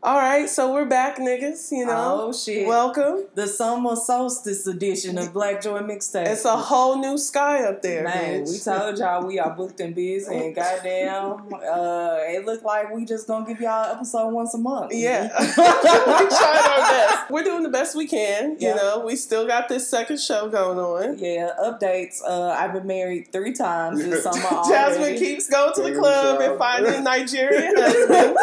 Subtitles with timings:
[0.00, 1.72] All right, so we're back, niggas.
[1.72, 2.68] You know, Oh shit.
[2.68, 3.24] welcome.
[3.34, 6.28] the summer solstice edition of Black Joy Mixtape.
[6.28, 8.52] It's a whole new sky up there, Man, bitch.
[8.52, 13.04] we told y'all we are booked and busy, and goddamn, uh, it looked like we
[13.06, 14.92] just gonna give y'all an episode once a month.
[14.94, 17.30] Yeah, we tried our best.
[17.32, 18.56] We're doing the best we can.
[18.60, 21.18] You know, we still got this second show going on.
[21.18, 22.22] Yeah, updates.
[22.24, 24.68] Uh, I've been married three times this summer already.
[24.70, 28.36] Jasmine keeps going to the club and finding Nigerian husband.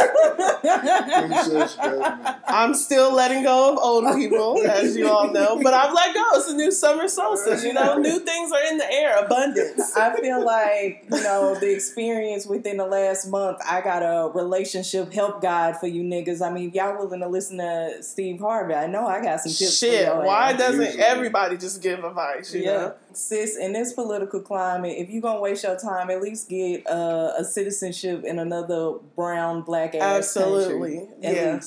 [2.48, 5.60] I'm still letting go of old people, as you all know.
[5.62, 6.24] But I've let go.
[6.34, 7.64] It's a new summer solstice.
[7.64, 9.18] You know, new things are in the air.
[9.26, 9.96] Abundance.
[9.96, 15.12] I feel like, you know, the experience within the last month, I got a relationship
[15.14, 16.46] help guide for you niggas.
[16.46, 19.52] I mean, if y'all willing to listen to Steve Harvey, I know I got some
[19.52, 20.26] tips for Shit, y'all.
[20.26, 21.02] why doesn't Usually.
[21.04, 22.54] everybody just give advice?
[22.54, 22.72] You yeah.
[22.72, 22.94] know?
[23.16, 27.34] Sis, in this political climate, if you're gonna waste your time, at least get uh,
[27.38, 30.98] a citizenship in another brown, black ass Absolutely.
[30.98, 31.16] country.
[31.24, 31.60] At Yeah.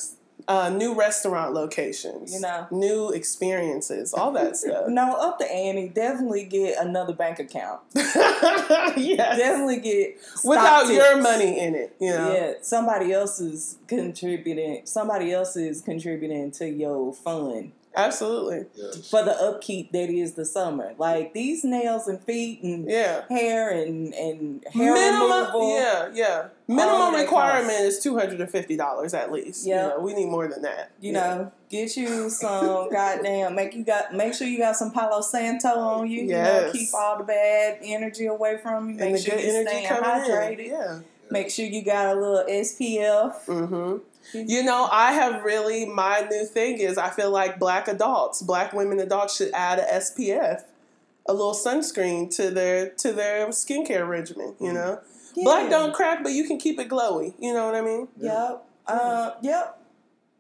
[0.47, 2.67] Uh, new restaurant locations, You know.
[2.71, 4.89] new experiences, all that stuff.
[4.89, 7.81] No, up the ante, definitely get another bank account.
[7.95, 9.39] yes.
[9.39, 12.33] Definitely get Without your money in it, you know.
[12.33, 14.83] Yeah, somebody else is contributing.
[14.87, 18.67] Somebody else is contributing to your fund Absolutely.
[19.11, 20.95] for the upkeep that is the summer.
[20.99, 23.23] Like these nails and feet and Yeah.
[23.29, 25.75] hair and and hair Minimum, removal.
[25.77, 26.47] yeah, yeah.
[26.69, 27.97] Minimum requirement costs.
[27.97, 29.67] is two hundred and fifty dollars at least.
[29.67, 29.83] Yeah.
[29.85, 30.91] you know, we need more than that.
[31.01, 31.21] You Yeah.
[31.37, 33.55] know, get you some goddamn.
[33.55, 34.15] Make you got.
[34.15, 36.23] Make sure you got some Palo Santo on you.
[36.23, 38.97] You know, keep all the bad energy away from you.
[38.97, 40.59] Make and the sure good you energy staying hydrated.
[40.59, 40.71] in.
[40.71, 40.99] Yeah.
[41.31, 43.35] Make sure you got a little SPF.
[43.45, 43.97] hmm
[44.33, 48.73] You know, I have really my new thing is I feel like black adults, black
[48.73, 50.63] women adults should add a SPF,
[51.27, 54.55] a little sunscreen to their to their skincare regimen.
[54.61, 55.01] You know,
[55.37, 57.35] black don't crack, but you can keep it glowy.
[57.39, 58.09] You know what I mean?
[58.21, 58.65] Yep.
[58.87, 59.81] Uh, yep.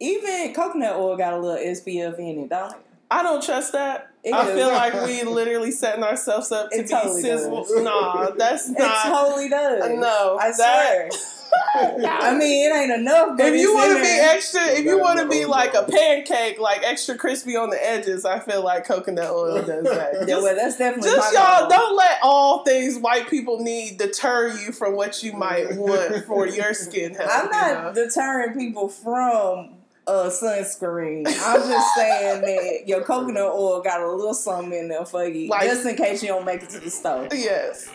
[0.00, 2.78] Even coconut oil got a little SPF in it, don't it?
[3.10, 4.10] I don't trust that.
[4.22, 4.54] It I is.
[4.54, 7.64] feel like we literally setting ourselves up to It be totally sizzle.
[7.64, 7.82] does.
[7.82, 9.98] Nah, that's It totally does.
[9.98, 11.10] no, I that- swear.
[11.74, 13.38] I mean, it ain't enough.
[13.38, 16.58] If you want want to be extra, if you want to be like a pancake,
[16.58, 20.14] like extra crispy on the edges, I feel like coconut oil does that.
[20.20, 21.68] yeah, Just- well, that's definitely Just y'all goal.
[21.70, 26.46] don't let all things white people need deter you from what you might want for
[26.46, 27.30] your skin health.
[27.32, 28.04] I'm you not know?
[28.04, 29.77] deterring people from
[30.08, 31.26] uh, sunscreen.
[31.26, 35.48] I'm just saying that your coconut oil got a little something in there for you,
[35.50, 37.28] Like- just in case you don't make it to the store.
[37.32, 37.88] Yes.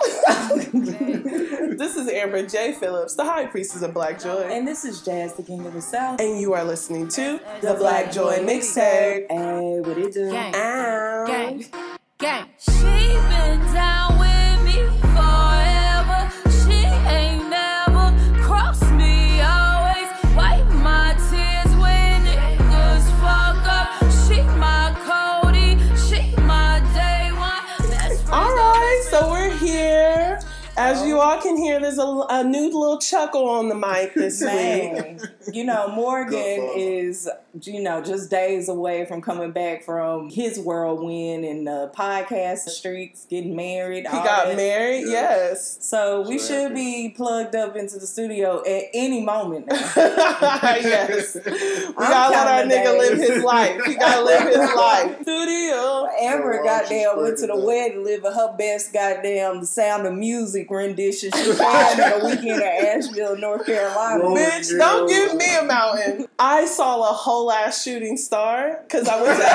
[1.78, 2.74] this is Amber J.
[2.74, 5.82] Phillips, the High Priestess of Black Joy, and this is Jazz, the King of the
[5.82, 6.20] South.
[6.22, 9.28] and you are listening to the Black Joy Mixtape.
[9.30, 10.32] Hey, what it do?
[10.32, 10.54] Gang.
[10.56, 11.26] Ow.
[11.28, 11.66] Gang,
[12.18, 12.46] gang.
[12.60, 14.43] She been down with
[31.24, 34.42] As you all can hear, there's a, a new little chuckle on the mic this
[34.42, 35.22] week.
[35.54, 37.30] You know, Morgan is,
[37.62, 43.26] you know, just days away from coming back from his whirlwind in the podcast streets,
[43.30, 44.06] getting married.
[44.06, 44.56] He got that.
[44.58, 45.12] married, Yeah.
[45.12, 45.78] yes.
[45.82, 49.76] So we So should be plugged up into the studio at any moment now.
[49.96, 51.36] yes.
[51.46, 53.82] We I'm gotta let our counting the nigga live his life.
[53.86, 55.22] He gotta live his life.
[55.22, 56.08] Studio.
[56.22, 60.70] Amber Oh, goddamn went to the wedding living her best goddamn the sound of music
[60.70, 64.24] rendition she had in a weekend at Asheville, North Carolina.
[64.24, 66.28] Rolling Bitch, don't give me a mountain.
[66.40, 69.46] I saw a whole ass shooting star because I went to.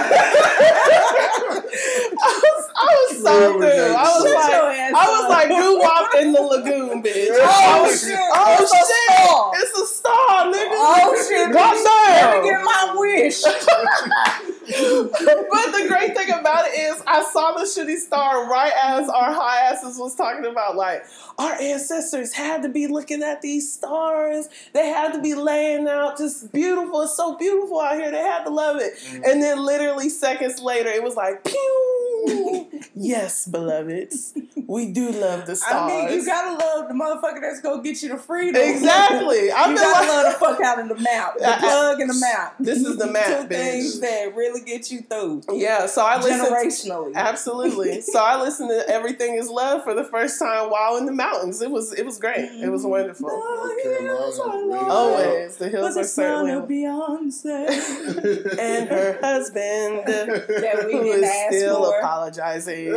[2.21, 3.71] I was, I was so Rolling through.
[3.71, 4.23] I was.
[4.23, 5.31] Shut like, I was up.
[5.31, 7.29] like doo wop in the lagoon, bitch.
[7.33, 8.19] Oh, I was, shit.
[8.19, 8.87] Oh It's a shit!
[9.09, 9.53] star.
[9.57, 10.69] It's a star, nigga.
[10.73, 11.53] Oh shit!
[11.53, 12.31] Goddamn.
[12.31, 13.43] Let me get my wish.
[15.11, 19.33] but the great thing about it is, I saw the shooting star right as our
[19.33, 21.05] high asses was talking about, like,
[21.39, 24.49] our ancestors had to be looking at these stars.
[24.75, 27.03] They had to be laying out just beautiful.
[27.03, 28.11] It's so beautiful out here.
[28.11, 28.99] They had to love it.
[28.99, 29.25] Mm-hmm.
[29.25, 32.69] And then, literally seconds later, it was like, pew!
[32.95, 34.35] yes, beloveds.
[34.67, 35.93] We do love the stars.
[35.93, 38.61] I mean, you gotta love the motherfucker that's gonna get you to freedom.
[38.63, 39.51] exactly.
[39.57, 40.09] I feel like
[40.39, 42.53] fuck out of the mouth, the I- I- plug and the mouth.
[42.61, 43.49] This is the map, Two bitch.
[43.49, 46.43] things that really get you through Yeah, so I listened.
[46.55, 47.15] generationally.
[47.15, 48.01] Absolutely.
[48.09, 51.61] So I listened to Everything Is Love for the first time while in the mountains.
[51.63, 52.39] It was it was great.
[52.39, 53.29] It was mm, wonderful.
[53.29, 59.19] The hills are really Always the hills the are son certainly of Beyonce and her
[59.21, 61.99] husband that we who didn't ask still for.
[62.01, 62.93] apologizing.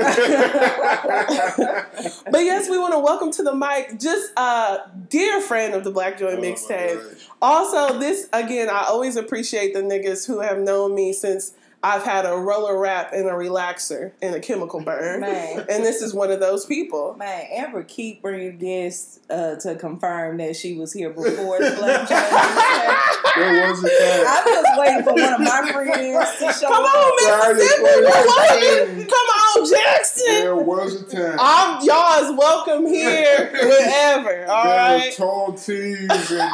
[2.32, 4.80] but yes, we want to welcome to the mic just a
[5.10, 7.28] dear friend of the Black Joy Oh, my mixtape.
[7.42, 12.26] Also, this again, I always appreciate the niggas who have known me since I've had
[12.28, 15.22] a roller wrap and a relaxer and a chemical burn.
[15.22, 15.66] Man.
[15.72, 17.16] And this is one of those people.
[17.18, 22.08] Man, Amber keep bringing guests uh, to confirm that she was here before the Black
[22.10, 23.36] Joy mixtape.
[23.36, 24.26] There was a time.
[24.28, 26.74] I'm just waiting for one of my friends to show up.
[26.74, 26.96] Come up.
[26.96, 29.06] on, Mississippi!
[29.06, 30.26] Come on, Jackson!
[30.28, 31.38] There was a time.
[31.40, 34.46] I'm y'all is welcome here whenever.
[34.48, 35.14] All there right.
[35.16, 36.52] tall tees and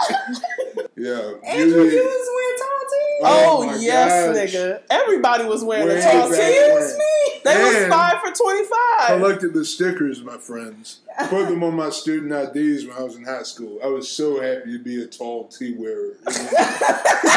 [0.97, 1.33] yeah.
[1.45, 1.95] Andrew, beauty.
[1.95, 3.21] you was wearing tall tees?
[3.23, 4.61] Oh, Oh yes, gosh.
[4.61, 4.81] nigga.
[4.89, 6.97] Everybody was wearing Way the tall back tees.
[6.97, 7.43] when.
[7.55, 9.07] They was five for twenty five.
[9.19, 10.99] collected the stickers, my friends.
[11.29, 13.79] Put them on my student IDs when I was in high school.
[13.83, 16.13] I was so happy to be a tall T wearer.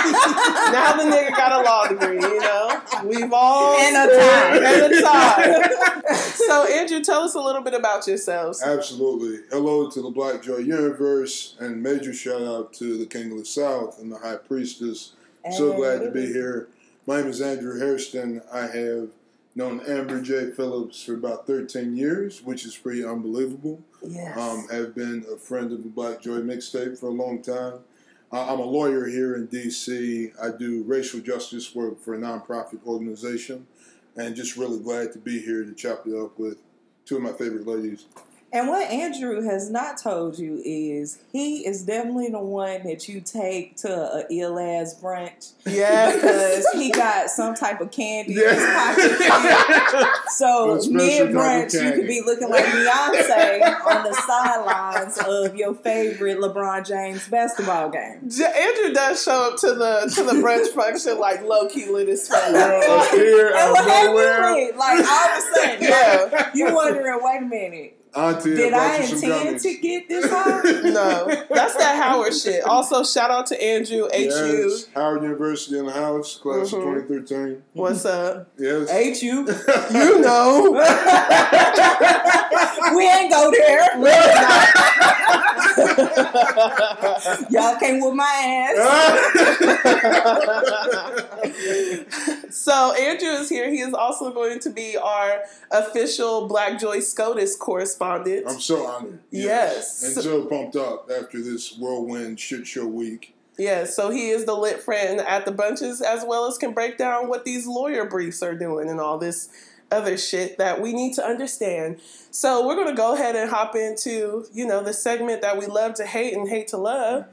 [0.01, 2.81] Now the nigga got a law degree, you know.
[3.05, 4.57] We've all And a tie.
[4.57, 6.13] and a tie.
[6.15, 8.63] so Andrew, tell us a little bit about yourselves.
[8.63, 9.41] Absolutely.
[9.51, 13.45] Hello to the Black Joy Universe, and major shout out to the King of the
[13.45, 15.13] South and the High Priestess.
[15.57, 16.69] So glad to be here.
[17.07, 18.43] My name is Andrew Hairston.
[18.53, 19.09] I have
[19.55, 20.51] known Amber J.
[20.51, 23.83] Phillips for about 13 years, which is pretty unbelievable.
[24.03, 24.37] Yes.
[24.39, 27.81] Um, have been a friend of the Black Joy mixtape for a long time.
[28.33, 30.33] Uh, I'm a lawyer here in D.C.
[30.41, 33.67] I do racial justice work for a nonprofit organization,
[34.17, 36.59] and just really glad to be here to chop it up with
[37.05, 38.07] two of my favorite ladies.
[38.53, 43.21] And what Andrew has not told you is he is definitely the one that you
[43.21, 46.13] take to a ill ass brunch Yeah.
[46.15, 50.11] because he got some type of candy in his pocket.
[50.31, 55.55] So A special mid brunch, you could be looking like Beyonce on the sidelines of
[55.57, 58.21] your favorite LeBron James basketball game.
[58.29, 62.09] J- Andrew does show up to the to the brunch function like low key lit
[62.09, 62.51] as fuck.
[62.53, 64.73] Girl, up here, And out what of nowhere.
[64.77, 66.51] Like all of a sudden, Yeah.
[66.55, 70.63] you wondering, wait a minute, Auntie did I intend to get this high?
[70.91, 72.65] No, that's that Howard shit.
[72.65, 74.19] Also, shout out to Andrew HU.
[74.19, 76.97] Yes, Howard University in the house, class Mhm.
[76.97, 77.63] of 2013.
[77.73, 78.49] What's up?
[78.59, 78.91] Yes.
[78.91, 79.47] Ain't you?
[79.93, 80.73] You know.
[82.97, 83.99] we ain't go there.
[87.51, 88.77] Y'all came with my ass.
[92.51, 93.71] So Andrew is here.
[93.71, 98.47] He is also going to be our official Black Joy SCOTUS correspondent.
[98.49, 99.21] I'm so honored.
[99.31, 100.03] Yes.
[100.03, 103.35] And so pumped up after this whirlwind shit show week.
[103.59, 106.97] Yeah, so he is the lit friend at the bunches as well as can break
[106.97, 109.51] down what these lawyer briefs are doing and all this
[109.91, 112.01] other shit that we need to understand.
[112.31, 115.95] So we're gonna go ahead and hop into, you know, the segment that we love
[115.95, 117.27] to hate and hate to love.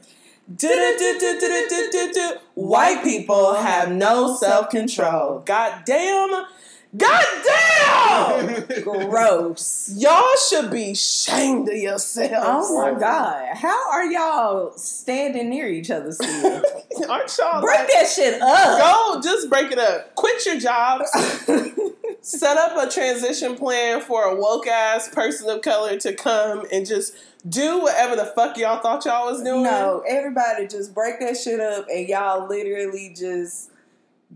[2.55, 5.43] White people have no self-control.
[5.45, 6.45] God damn.
[6.95, 8.81] God damn!
[8.81, 9.93] Gross.
[9.97, 12.67] Y'all should be ashamed of yourselves.
[12.71, 13.57] Oh my god.
[13.57, 16.63] How are y'all standing near each other still?
[17.09, 18.79] Aren't y'all Break like- that shit up.
[18.79, 20.15] Go, just break it up.
[20.15, 21.11] Quit your jobs.
[22.21, 26.85] Set up a transition plan for a woke ass person of color to come and
[26.85, 27.13] just
[27.47, 29.63] do whatever the fuck y'all thought y'all was doing.
[29.63, 33.71] No, everybody just break that shit up and y'all literally just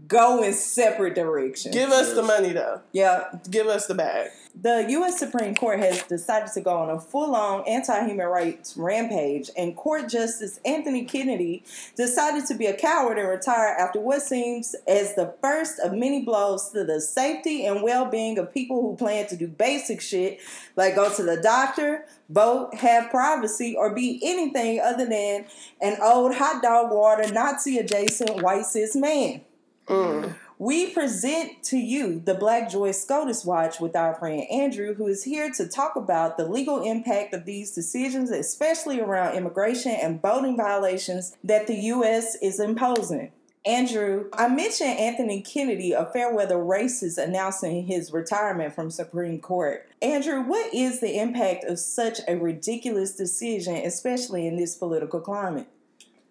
[0.07, 1.73] go in separate directions.
[1.75, 2.81] Give us the money though.
[2.91, 4.29] yeah, Give us the bag.
[4.53, 5.17] The U.S.
[5.17, 9.77] Supreme Court has decided to go on a full on anti human rights rampage, and
[9.77, 11.63] Court Justice Anthony Kennedy
[11.95, 16.23] decided to be a coward and retire after what seems as the first of many
[16.23, 20.39] blows to the safety and well being of people who plan to do basic shit
[20.75, 25.45] like go to the doctor, vote, have privacy, or be anything other than
[25.81, 29.41] an old hot dog water Nazi adjacent white cis man.
[29.87, 30.35] Mm.
[30.61, 35.23] We present to you the Black Joy SCOTUS Watch with our friend Andrew, who is
[35.23, 40.55] here to talk about the legal impact of these decisions, especially around immigration and voting
[40.55, 42.35] violations that the U.S.
[42.43, 43.31] is imposing.
[43.65, 49.87] Andrew, I mentioned Anthony Kennedy, a fair weather racist, announcing his retirement from Supreme Court.
[50.01, 55.67] Andrew, what is the impact of such a ridiculous decision, especially in this political climate?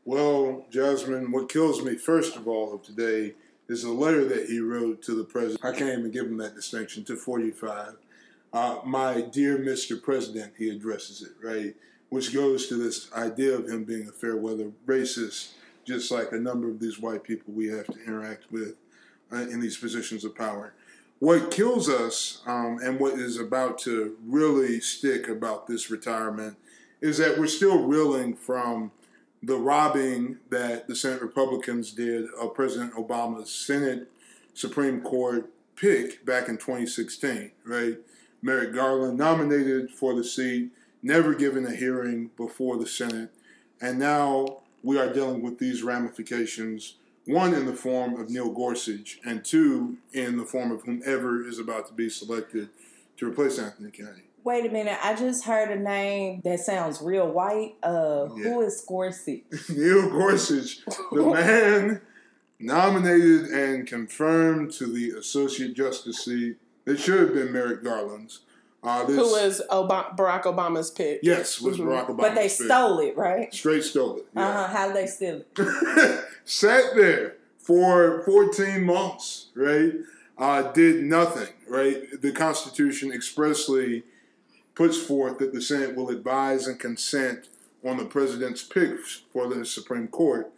[0.05, 3.35] Well, Jasmine, what kills me first of all of today
[3.69, 5.65] is a letter that he wrote to the president.
[5.65, 7.95] I can't even give him that distinction to 45.
[8.53, 10.03] Uh, my dear Mr.
[10.03, 11.77] President, he addresses it, right?
[12.09, 15.53] Which goes to this idea of him being a fair weather racist,
[15.91, 18.77] just like a number of these white people we have to interact with
[19.33, 20.73] uh, in these positions of power.
[21.19, 26.57] What kills us, um, and what is about to really stick about this retirement,
[27.01, 28.93] is that we're still reeling from
[29.43, 34.09] the robbing that the Senate Republicans did of President Obama's Senate,
[34.55, 37.99] Supreme Court, pick back in 2016, right?
[38.43, 40.71] Merrick Garland nominated for the seat,
[41.03, 43.31] never given a hearing before the Senate,
[43.81, 46.97] and now we are dealing with these ramifications.
[47.27, 51.59] One in the form of Neil Gorsuch, and two in the form of whomever is
[51.59, 52.71] about to be selected
[53.19, 54.23] to replace Anthony Kennedy.
[54.43, 57.75] Wait a minute, I just heard a name that sounds real white.
[57.83, 58.45] Uh, Yeah.
[58.45, 59.43] who is Gorsuch?
[59.69, 60.83] Neil Gorsuch,
[61.13, 62.01] the man
[62.59, 66.57] nominated and confirmed to the Associate Justice seat
[66.87, 68.41] that should have been Merrick Garland's.
[68.83, 71.21] Uh, this, Who was Obama, Barack Obama's pick?
[71.23, 71.85] Yes, was Mhm.
[71.87, 72.17] Barack Obama.
[72.19, 73.53] But they stole it, right?
[73.53, 74.27] Straight stole it.
[74.35, 74.67] Uh huh.
[74.69, 76.25] How did they steal it?
[76.45, 79.93] Sat there for 14 months, right?
[80.39, 82.21] Uh, did nothing, right?
[82.23, 84.05] The Constitution expressly
[84.75, 87.49] puts forth that the Senate will advise and consent
[87.85, 90.51] on the president's picks for the Supreme Court.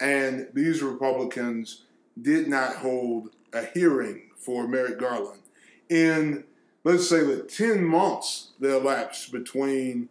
[0.00, 1.82] And these Republicans
[2.20, 5.40] did not hold a hearing for Merrick Garland.
[5.90, 6.44] In,
[6.86, 10.08] let's say, that 10 months that elapsed between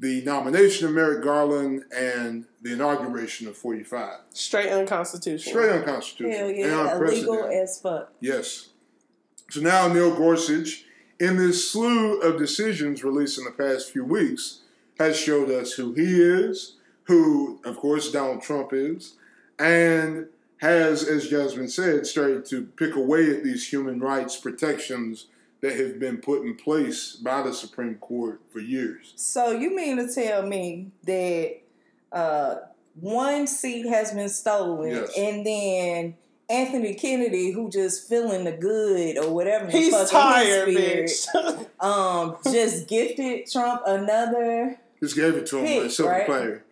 [0.00, 4.18] the nomination of Merrick Garland and the inauguration of 45.
[4.30, 5.52] Straight unconstitutional.
[5.52, 6.54] Straight unconstitutional.
[6.68, 8.12] Hell and illegal as fuck.
[8.18, 8.70] Yes.
[9.50, 10.86] So now Neil Gorsuch,
[11.20, 14.62] in this slew of decisions released in the past few weeks,
[14.98, 19.14] has showed us who he is, who, of course, Donald Trump is,
[19.56, 25.28] and has, as Jasmine said, started to pick away at these human rights protections
[25.62, 29.12] that have been put in place by the Supreme Court for years.
[29.16, 31.56] So you mean to tell me that
[32.12, 32.56] uh,
[33.00, 35.12] one seat has been stolen, Yes.
[35.16, 36.14] and then
[36.50, 41.10] Anthony Kennedy, who just feeling the good or whatever, the He's fuck his tired, spirit,
[41.10, 41.66] bitch.
[41.80, 44.78] um, just gifted Trump another.
[45.00, 46.26] Just gave it to him on a Pick, silver right?
[46.26, 46.64] platter.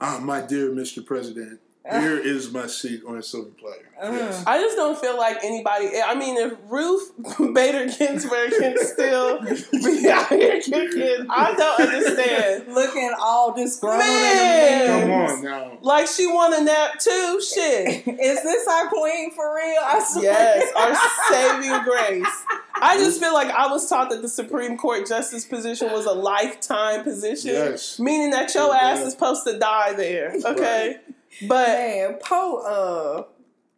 [0.00, 1.04] Ah, my dear Mr.
[1.04, 3.88] President, here is my seat on a silver platter.
[4.00, 4.12] Uh.
[4.12, 4.44] Yes.
[4.46, 5.88] I just don't feel like anybody.
[6.04, 7.12] I mean, if Ruth
[7.54, 9.40] Bader Ginsburg can still
[9.72, 12.72] be out here kicking, I don't understand.
[12.74, 14.06] Looking all disgruntled.
[14.08, 15.02] Man!
[15.02, 15.78] Come on now.
[15.82, 17.40] Like she want a nap too.
[17.40, 18.06] Shit.
[18.06, 19.78] Is this our queen for real?
[19.82, 20.24] I swear.
[20.24, 22.44] Yes, our saving grace.
[22.80, 26.12] I just feel like I was taught that the Supreme Court justice position was a
[26.12, 27.98] lifetime position, Yes.
[27.98, 28.80] meaning that your Yeah.
[28.90, 30.32] ass is supposed to die there.
[30.44, 30.98] Okay,
[31.46, 33.24] but Man, Poe, uh,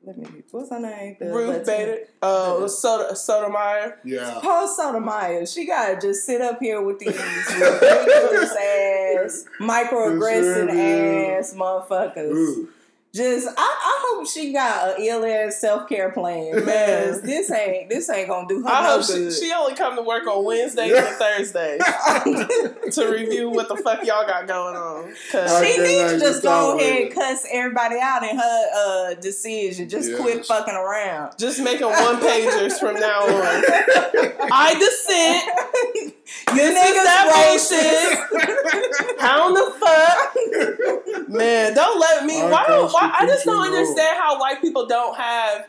[0.03, 1.17] let me, what's her name?
[1.21, 3.99] The Ruth Latina- Bader, uh, Soda, Sotomayor.
[4.05, 4.39] Yeah.
[4.43, 11.59] Paul Sotomayor, she gotta just sit up here with these ridiculous ass, microaggressive Yes, ass
[11.59, 12.33] motherfuckers.
[12.33, 12.69] Ooh.
[13.13, 17.89] Just, I, I hope she got a ill ass self care plan because this ain't
[17.89, 19.33] this ain't gonna do her I no hope she, good.
[19.33, 21.83] she only come to work on Wednesdays and Thursdays
[22.95, 25.13] to review what the fuck y'all got going on.
[25.33, 28.67] 'Cause- I She cannot needs to just go ahead and cuss everybody out in her
[28.77, 29.89] uh, decision.
[29.89, 30.21] Just Yes.
[30.21, 31.33] quit fucking around.
[31.37, 33.65] just making one pagers from now on.
[34.53, 35.45] I dissent.
[36.51, 39.21] You This niggas that racist.
[39.21, 41.29] How the fuck?
[41.29, 42.41] Man, don't let me.
[42.43, 42.93] Why don't?
[42.93, 45.67] Why, I just don't understand how white people don't have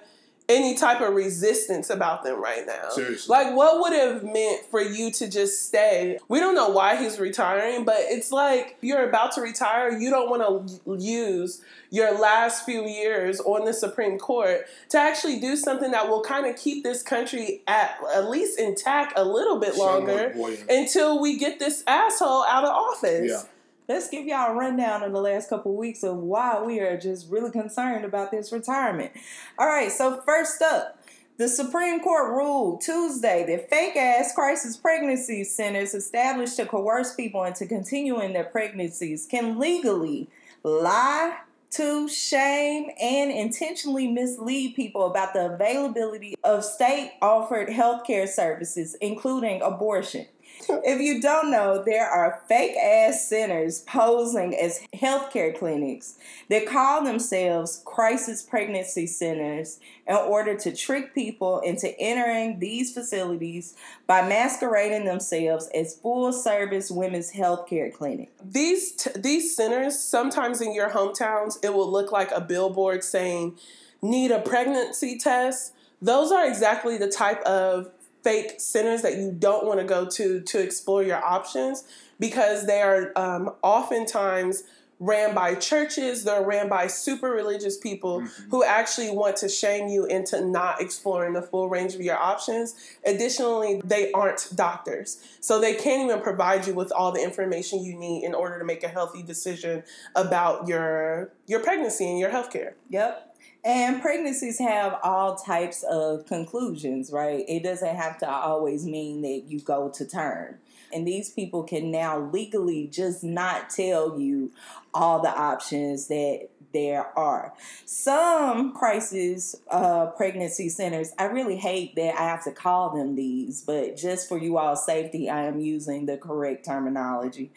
[0.50, 2.90] any type of resistance about them right now.
[2.90, 3.32] Seriously.
[3.32, 6.20] Like, what would have meant for you to just stay?
[6.28, 9.98] We don't know why he's retiring, but it's like you're about to retire.
[9.98, 15.40] You don't want to use your last few years on the Supreme Court to actually
[15.40, 19.60] do something that will kind of keep this country at at least intact a little
[19.60, 20.34] bit longer
[20.70, 23.32] until we get this asshole out of office.
[23.32, 23.44] Yeah.
[23.88, 27.30] Let's give y'all a rundown of the last couple weeks of why we are just
[27.30, 29.12] really concerned about this retirement.
[29.58, 30.98] All right, so first up,
[31.38, 37.44] the Supreme Court ruled Tuesday that fake ass crisis pregnancy centers established to coerce people
[37.44, 40.30] into continuing their pregnancies can legally
[40.64, 41.38] lie
[41.72, 49.62] to shame and intentionally mislead people about the availability of state offered healthcare services, including
[49.62, 50.28] abortion.
[50.70, 56.16] If you don't know, there are fake ass centers posing as healthcare clinics
[56.50, 63.76] that call themselves crisis pregnancy centers in order to trick people into entering these facilities
[64.08, 68.32] by masquerading themselves as full service women's healthcare clinic.
[68.44, 73.58] these t- these centers sometimes in your hometowns it will look like a billboard saying
[74.02, 77.92] need a pregnancy test those are exactly the type of
[78.24, 81.84] fake centers that you don't want to go to to explore your options
[82.20, 84.64] because they are um, oftentimes
[85.02, 88.20] ran by churches, they're ran by super religious people
[88.52, 92.76] who actually want to shame you into not exploring the full range of your options.
[93.04, 95.18] Additionally, they aren't doctors.
[95.40, 98.64] So they can't even provide you with all the information you need in order to
[98.64, 99.84] make a healthy decision
[100.16, 102.76] about your your pregnancy and your health care.
[102.90, 103.31] Yep.
[103.64, 107.46] And pregnancies have all types of conclusions, right?
[107.48, 110.56] It doesn't have to always mean that you go to term.
[110.92, 114.52] And these people can now legally just not tell you
[114.94, 117.54] all the options that there are.
[117.86, 123.62] Some crisis uh, pregnancy centers, I really hate that I have to call them these,
[123.62, 127.52] but just for you all safety, I am using the correct terminology.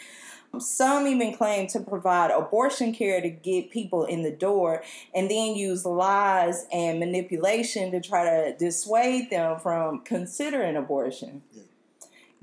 [0.60, 4.82] Some even claim to provide abortion care to get people in the door
[5.14, 11.42] and then use lies and manipulation to try to dissuade them from considering abortion.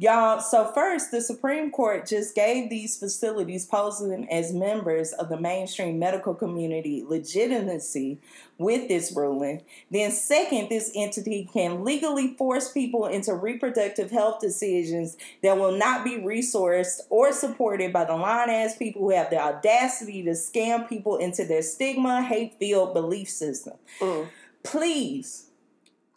[0.02, 5.40] Y'all, so first, the Supreme Court just gave these facilities posing as members of the
[5.40, 8.18] mainstream medical community legitimacy
[8.58, 9.62] with this ruling.
[9.92, 16.04] Then, second, this entity can legally force people into reproductive health decisions that will not
[16.04, 20.90] be resourced or supported by the line ass people who have the audacity to scam
[20.90, 23.76] people into their stigma, hate filled belief system.
[24.00, 24.30] Mm.
[24.64, 25.51] Please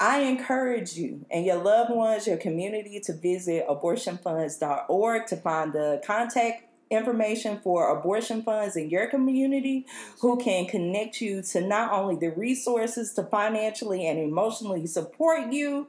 [0.01, 6.03] I encourage you and your loved ones, your community to visit abortionfunds.org to find the
[6.05, 9.87] contact information for abortion funds in your community
[10.21, 15.87] who can connect you to not only the resources to financially and emotionally support you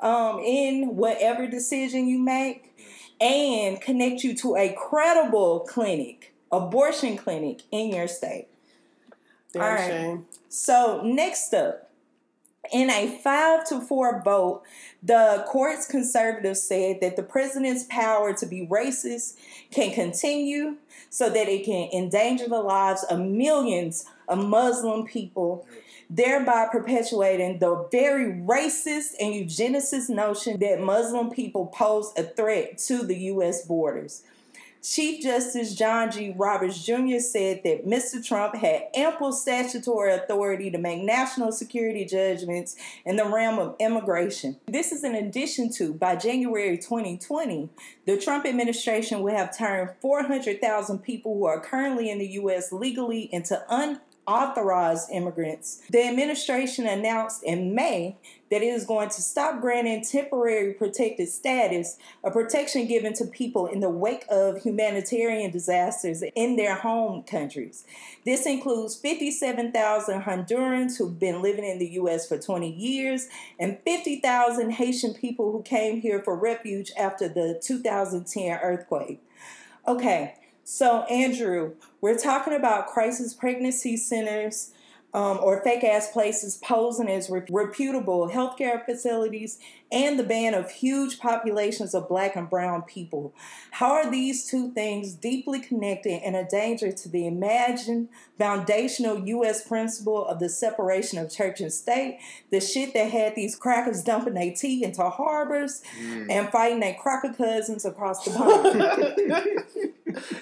[0.00, 2.76] um, in whatever decision you make
[3.20, 8.48] and connect you to a credible clinic, abortion clinic in your state.
[9.52, 9.90] Damn All right.
[9.90, 10.26] shame.
[10.48, 11.83] So next up,
[12.72, 14.62] in a five to four vote,
[15.02, 19.36] the court's conservatives said that the president's power to be racist
[19.70, 20.76] can continue
[21.10, 25.66] so that it can endanger the lives of millions of Muslim people,
[26.08, 33.04] thereby perpetuating the very racist and eugenicist notion that Muslim people pose a threat to
[33.04, 33.66] the U.S.
[33.66, 34.22] borders.
[34.84, 36.34] Chief Justice John G.
[36.36, 37.18] Roberts Jr.
[37.18, 38.22] said that Mr.
[38.22, 42.76] Trump had ample statutory authority to make national security judgments
[43.06, 44.58] in the realm of immigration.
[44.66, 47.70] This is in addition to, by January 2020,
[48.04, 52.70] the Trump administration will have turned 400,000 people who are currently in the U.S.
[52.70, 55.80] legally into unauthorized immigrants.
[55.88, 58.18] The administration announced in May
[58.54, 63.66] that it is going to stop granting temporary protected status, a protection given to people
[63.66, 67.84] in the wake of humanitarian disasters in their home countries.
[68.24, 72.28] This includes 57,000 Hondurans who've been living in the U.S.
[72.28, 73.26] for 20 years
[73.58, 79.20] and 50,000 Haitian people who came here for refuge after the 2010 earthquake.
[79.88, 84.70] Okay, so Andrew, we're talking about crisis pregnancy centers
[85.14, 89.58] um, or fake ass places posing as re- reputable healthcare facilities
[89.92, 93.32] and the ban of huge populations of black and brown people.
[93.70, 99.66] How are these two things deeply connected and a danger to the imagined foundational U.S.
[99.66, 102.18] principle of the separation of church and state?
[102.50, 105.80] The shit that had these crackers dumping their tea into harbors
[106.28, 109.64] and fighting their cracker cousins across the pond.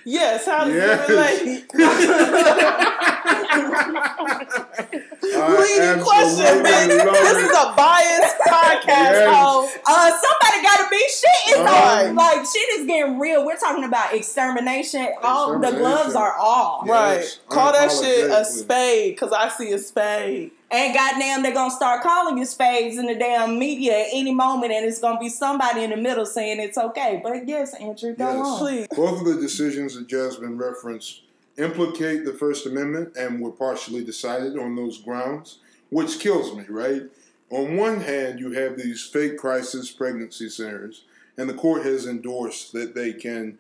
[0.05, 1.09] Yes, how does Yes.
[1.09, 1.65] it relate?
[3.53, 4.47] I
[5.61, 7.13] Leading question, absolutely bitch.
[7.13, 9.35] This is a biased podcast, Yes.
[9.35, 9.69] ho.
[9.87, 11.31] Uh, somebody gotta be shit.
[11.49, 12.13] It's Right.
[12.15, 13.45] like shit is getting real.
[13.45, 15.09] We're talking about extermination.
[15.23, 16.85] All the gloves are off.
[16.87, 16.93] Yeah.
[16.93, 17.15] Right.
[17.21, 20.53] Yes, Call that shit a spade, because I see a spade.
[20.71, 24.73] And goddamn, they're gonna start calling you spades in the damn media at any moment,
[24.73, 27.21] and it's gonna be somebody in the middle saying it's okay.
[27.23, 28.47] But yes, Andrew, go Yes.
[28.47, 28.59] on.
[28.59, 28.87] Please.
[28.97, 31.21] Both of the decisions that Jasmine referenced
[31.59, 35.59] implicate the First Amendment and were partially decided on those grounds,
[35.91, 37.03] which kills me, right?
[37.51, 41.05] On one hand, you have these fake crisis pregnancy centers,
[41.37, 43.59] and the court has endorsed that they can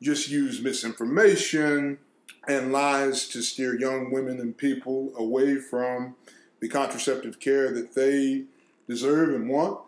[0.00, 1.98] just use misinformation
[2.46, 6.16] and lies to steer young women and people away from
[6.60, 8.44] the contraceptive care that they
[8.88, 9.80] deserve and want.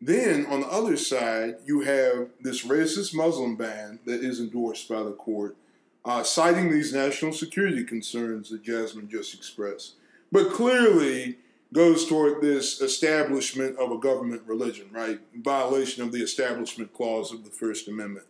[0.00, 5.02] Then on the other side, you have this racist Muslim ban that is endorsed by
[5.02, 5.56] the court,
[6.04, 9.94] uh, citing these national security concerns that Jasmine just expressed,
[10.32, 11.38] but clearly
[11.72, 15.20] goes toward this establishment of a government religion, right?
[15.36, 18.26] Violation of the Establishment Clause of the First Amendment.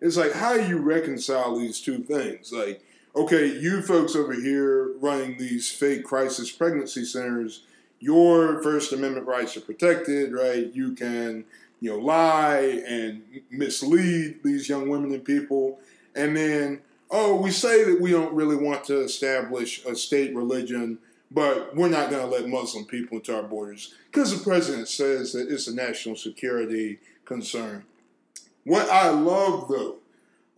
[0.00, 2.52] It's like, how do you reconcile these two things?
[2.52, 2.82] Like,
[3.16, 7.62] okay, you folks over here running these fake crisis pregnancy centers,
[8.00, 10.72] your First Amendment rights are protected, right?
[10.72, 11.44] You can,
[11.80, 15.78] you know, lie and mislead these young women and people.
[16.14, 16.80] And then,
[17.14, 20.98] oh, we say that we don't really want to establish a state religion,
[21.30, 25.32] but we're not going to let Muslim people into our borders because the president says
[25.32, 27.84] that it's a national security concern.
[28.64, 29.98] What I love, though,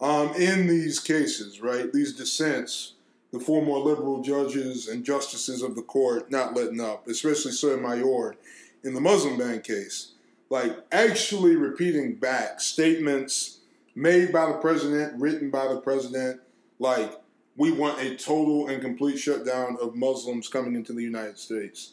[0.00, 2.94] um, in these cases, right, these dissents,
[3.32, 8.34] the four more liberal judges and justices of the court not letting up, especially Sotomayor
[8.82, 10.12] in the Muslim ban case,
[10.48, 13.58] like actually repeating back statements
[13.94, 16.40] made by the president, written by the president,
[16.78, 17.12] like
[17.56, 21.92] we want a total and complete shutdown of Muslims coming into the United States.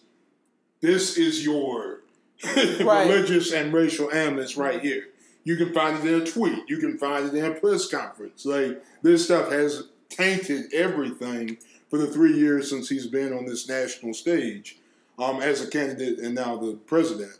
[0.81, 2.01] This is your
[2.81, 3.07] Right.
[3.09, 5.07] religious and racial animus right here.
[5.45, 6.69] You can find it in a tweet.
[6.69, 8.45] You can find it in a press conference.
[8.45, 11.57] Like this stuff has tainted everything
[11.89, 14.77] for the three years since he's been on this national stage
[15.19, 17.37] um, as a candidate and now the president.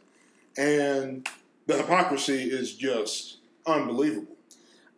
[0.58, 1.27] And
[1.65, 4.33] the hypocrisy is just unbelievable.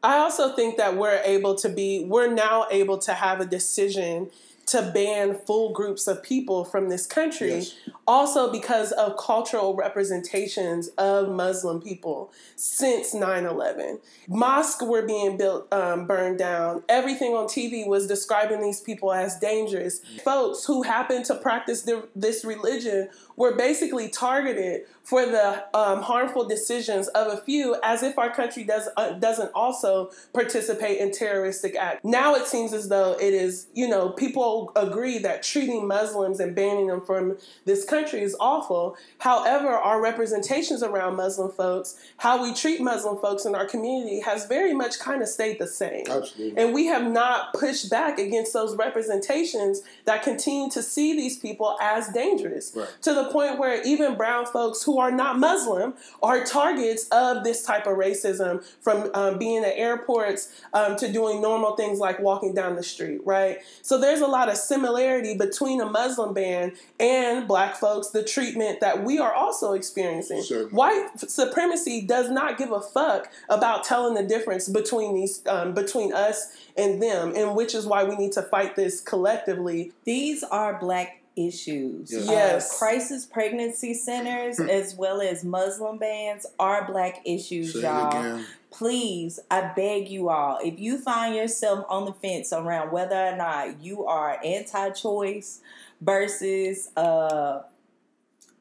[0.05, 4.29] I also think that we're able to be, we're now able to have a decision
[4.67, 7.75] to ban full groups of people from this country, Yes.
[8.07, 13.99] also because of cultural representations of Muslim people since 9 11.
[14.27, 16.83] Mosques were being built, um, burned down.
[16.89, 20.01] Everything on TV was describing these people as dangerous.
[20.23, 26.47] Folks who happen to practice the, this religion were basically targeted for the um, harmful
[26.47, 31.75] decisions of a few, as if our country does uh, doesn't also participate in terroristic
[31.75, 31.99] acts.
[32.03, 36.55] Now it seems as though it is, you know, people agree that treating Muslims and
[36.55, 38.97] banning them from this country is awful.
[39.19, 44.47] However, our representations around Muslim folks, how we treat Muslim folks in our community, has
[44.47, 46.05] very much kind of stayed the same.
[46.09, 46.57] Absolutely.
[46.61, 51.77] And we have not pushed back against those representations that continue to see these people
[51.79, 52.87] as dangerous Right.
[53.03, 57.63] to the point where even brown folks who are not Muslim are targets of this
[57.63, 62.53] type of racism from um, being at airports um, to doing normal things like walking
[62.53, 63.59] down the street, right?
[63.81, 68.79] So there's a lot of similarity between a Muslim ban and black folks, the treatment
[68.79, 70.41] that we are also experiencing.
[70.41, 70.71] Certainly.
[70.71, 76.13] White supremacy does not give a fuck about telling the difference between these um, between
[76.13, 79.91] us and them, and which is why we need to fight this collectively.
[80.03, 82.11] These are black issues.
[82.11, 82.71] Yes.
[82.71, 88.07] Uh, crisis pregnancy centers as well as Muslim bans are black issues, Say y'all.
[88.09, 88.45] again.
[88.71, 93.35] Please, I beg you all, if you find yourself on the fence around whether or
[93.35, 95.61] not you are anti choice
[96.01, 97.61] versus uh,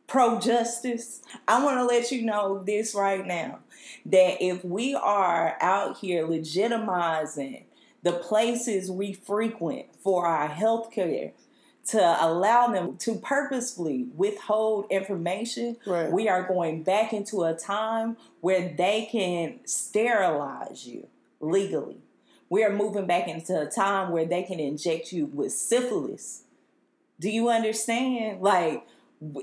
[0.07, 3.59] pro justice, I want to let you know this right now
[4.07, 7.65] that if we are out here legitimizing
[8.03, 11.33] the places we frequent for our health care
[11.87, 16.11] to allow them to purposefully withhold information, Right.
[16.11, 21.09] we are going back into a time where they can sterilize you
[21.41, 21.99] legally.
[22.49, 26.43] We are moving back into a time where they can inject you with syphilis.
[27.21, 28.41] Do you understand?
[28.43, 28.87] Like,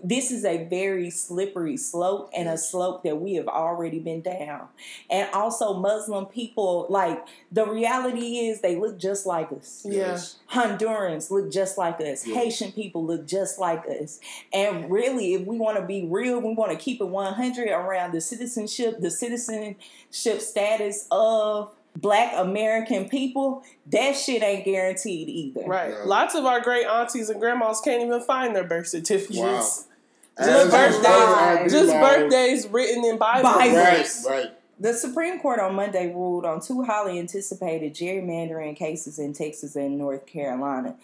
[0.04, 4.67] this is a very slippery slope and a slope that we have already been down.
[5.10, 9.82] And also, Muslim people, like, the reality is they look just like us.
[9.86, 9.94] Yeah.
[9.94, 10.38] Yes.
[10.52, 12.28] Hondurans look just like us.
[12.28, 12.36] Yeah.
[12.36, 14.20] Haitian people look just like us.
[14.54, 18.12] And really, if we want to be real, we want to keep it 100 around
[18.12, 25.67] the citizenship, the citizenship status of black American people, that shit ain't guaranteed either.
[25.67, 25.91] Right.
[25.91, 26.04] Yeah.
[26.06, 29.38] Lots of our great aunties and grandmas can't even find their birth certificates.
[29.38, 30.45] Wow.
[30.45, 33.54] Just birthdays, is I do just birthdays written in Bibles.
[33.54, 34.25] Bibles.
[34.27, 34.51] Right, right.
[34.80, 39.97] The Supreme Court on Monday ruled on two highly anticipated gerrymandering cases in Texas and
[39.97, 40.95] North Carolina.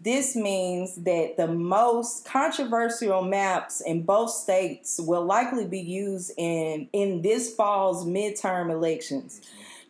[0.00, 6.88] This means that the most controversial maps in both states will likely be used in,
[6.92, 9.40] in this fall's midterm elections.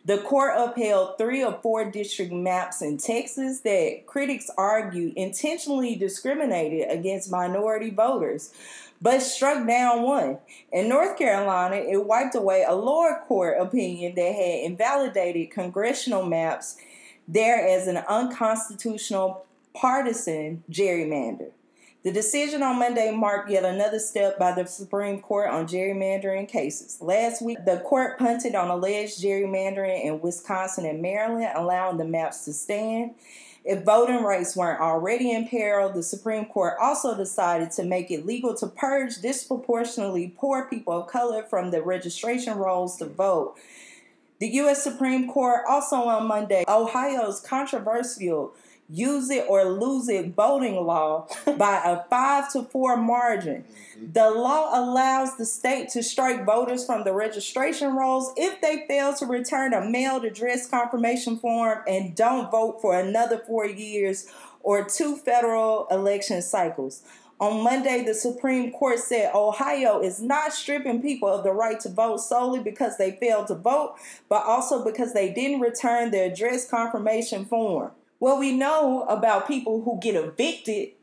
[0.05, 6.91] The court upheld three or four district maps in Texas that critics argued intentionally discriminated
[6.91, 8.53] against minority voters,
[9.01, 10.37] but struck down one.
[10.71, 16.77] In North Carolina, it wiped away a lower court opinion that had invalidated congressional maps
[17.27, 21.49] there as an unconstitutional partisan gerrymander.
[22.05, 26.99] The decision on Monday marked yet another step by the Supreme Court on gerrymandering cases.
[27.01, 32.45] Last week, the court punted on alleged gerrymandering in Wisconsin and Maryland, allowing the maps
[32.45, 33.15] to stand.
[33.63, 38.23] If voting rights weren't already in peril, the Supreme Court also decided to make it
[38.23, 43.55] legal to purge disproportionately poor people of color from the registration rolls to vote.
[44.37, 44.83] The U.S.
[44.83, 48.53] Supreme Court also on Monday, Ohio's controversial
[48.89, 53.63] use it or lose it voting law by a five to four margin.
[53.97, 54.11] Mm-hmm.
[54.13, 59.13] The law allows the state to strike voters from the registration rolls if they fail
[59.15, 64.83] to return a mailed address confirmation form and don't vote for another four years or
[64.83, 67.03] two federal election cycles.
[67.39, 71.89] On Monday, the Supreme Court said Ohio is not stripping people of the right to
[71.89, 73.95] vote solely because they failed to vote,
[74.29, 77.91] but also because they didn't return their address confirmation form.
[78.25, 80.93] Well, we know about people who get evicted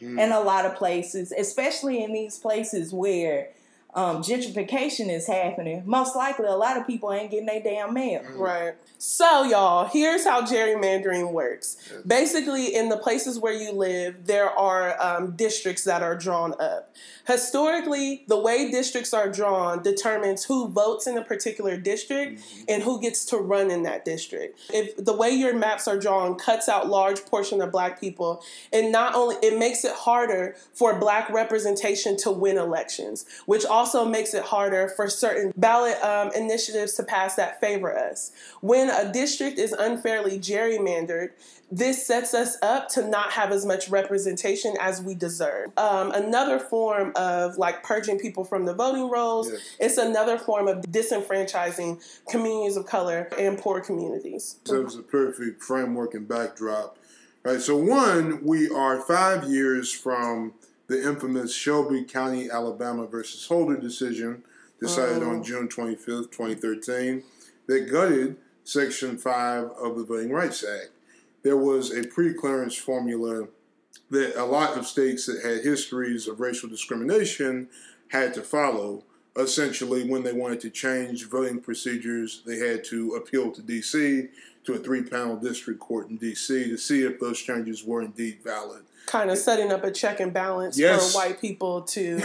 [0.00, 0.18] hmm.
[0.18, 3.50] in a lot of places, especially in these places where
[3.94, 5.82] um, gentrification is happening.
[5.84, 8.22] Most likely, a lot of people ain't getting their damn mail.
[8.34, 8.74] Right.
[8.98, 11.76] So, y'all, here's how gerrymandering works.
[12.06, 16.94] Basically, in the places where you live, there are um, districts that are drawn up.
[17.26, 23.00] Historically, the way districts are drawn determines who votes in a particular district and who
[23.00, 24.58] gets to run in that district.
[24.72, 28.90] If the way your maps are drawn cuts out large portion of black people, and
[28.90, 34.32] not only it makes it harder for black representation to win elections, which also makes
[34.32, 38.30] it harder for certain ballot um, initiatives to pass that favor us.
[38.60, 41.30] When a district is unfairly gerrymandered,
[41.72, 45.70] this sets us up to not have as much representation as we deserve.
[45.76, 49.60] Um, another form of like purging people from the voting rolls, Yes.
[49.80, 54.60] it's another form of disenfranchising communities of color and poor communities.
[54.64, 56.98] So it was a perfect framework and backdrop.
[57.42, 57.60] Right.
[57.60, 60.52] So one, we are five years from
[60.92, 64.44] the infamous Shelby County, Alabama versus Holder decision
[64.78, 65.42] decided on oh.
[65.42, 67.22] June 25th, 2013,
[67.66, 70.90] that gutted Section 5 of the Voting Rights Act.
[71.42, 73.48] There was a pre-clearance formula
[74.10, 77.68] that a lot of states that had histories of racial discrimination
[78.08, 79.02] had to follow.
[79.34, 84.28] Essentially, when they wanted to change voting procedures, they had to appeal to D.C.
[84.64, 86.68] to a three-panel district court in D.C.
[86.68, 88.82] to see if those changes were indeed valid.
[89.06, 91.12] Kind of setting up a check and balance Yes.
[91.12, 92.20] for white people to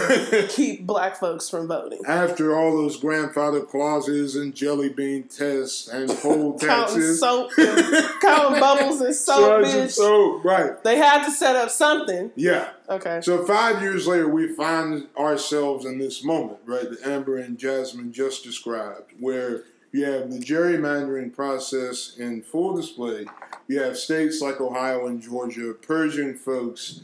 [0.50, 2.02] keep black folks from voting.
[2.08, 8.10] After all those grandfather clauses and jelly bean tests and poll Counting taxes, soap, and
[8.22, 10.82] counting bubbles and soap, Suds and soap, right?
[10.84, 12.32] They had to set up something.
[12.36, 12.70] Yeah.
[12.90, 13.20] Okay.
[13.22, 16.90] So five years later, we find ourselves in this moment, right?
[16.90, 19.63] That Amber and Jasmine just described, where
[19.98, 23.26] you have the gerrymandering process in full display.
[23.68, 27.02] You have states like Ohio and Georgia purging folks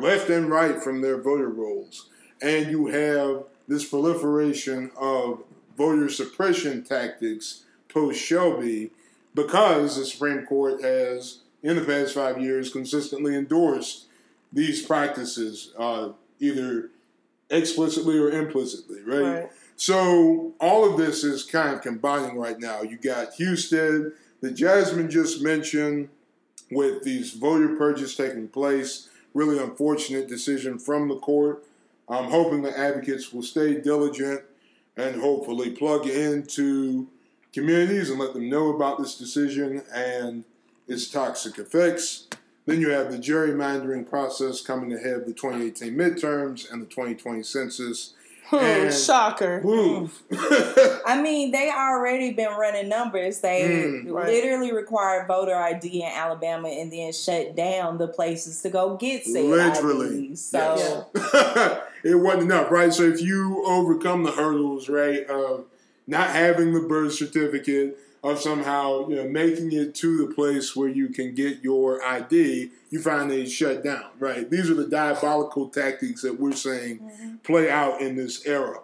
[0.00, 2.08] left and right from their voter rolls,
[2.42, 5.44] and you have this proliferation of
[5.78, 8.90] voter suppression tactics post Shelby
[9.34, 14.06] because the Supreme Court has, in the past five years, consistently endorsed
[14.52, 16.90] these practices, uh, either
[17.48, 19.40] explicitly or implicitly, right?
[19.42, 19.50] Right.
[19.76, 22.82] So all of this is kind of combining right now.
[22.82, 26.08] You got Husted, the Jasmine just mentioned,
[26.70, 29.08] with these voter purges taking place.
[29.32, 31.64] Really unfortunate decision from the court.
[32.08, 34.42] I'm hoping the advocates will stay diligent
[34.96, 37.08] and hopefully plug into
[37.52, 40.44] communities and let them know about this decision and
[40.86, 42.28] its toxic effects.
[42.66, 47.42] Then you have the gerrymandering process coming ahead of the 2018 midterms and the 2020
[47.42, 48.14] census.
[48.46, 49.60] Hmm, And- shocker.
[49.64, 50.10] Woo.
[51.06, 53.40] I mean, they already been running numbers.
[53.40, 54.26] They Mm, right.
[54.26, 59.24] literally required voter ID in Alabama and then shut down the places to go get
[59.24, 60.28] said Literally.
[60.32, 60.44] IDs.
[60.44, 61.78] So Yes.
[62.04, 62.92] it wasn't enough, right?
[62.92, 65.64] So if you overcome the hurdles, right, of
[66.06, 70.88] not having the birth certificate, of somehow you know making it to the place where
[70.88, 74.50] you can get your ID, you find they shut down, right?
[74.50, 78.80] These are the diabolical tactics that we're saying play out in this era,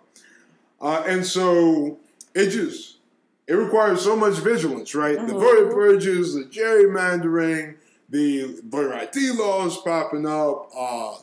[0.80, 1.98] uh, and so
[2.34, 2.98] it just
[3.46, 5.26] it requires so much vigilance, right?
[5.26, 7.76] The voter purges, the gerrymandering,
[8.10, 10.70] the voter ID laws popping up.
[10.76, 11.14] Uh,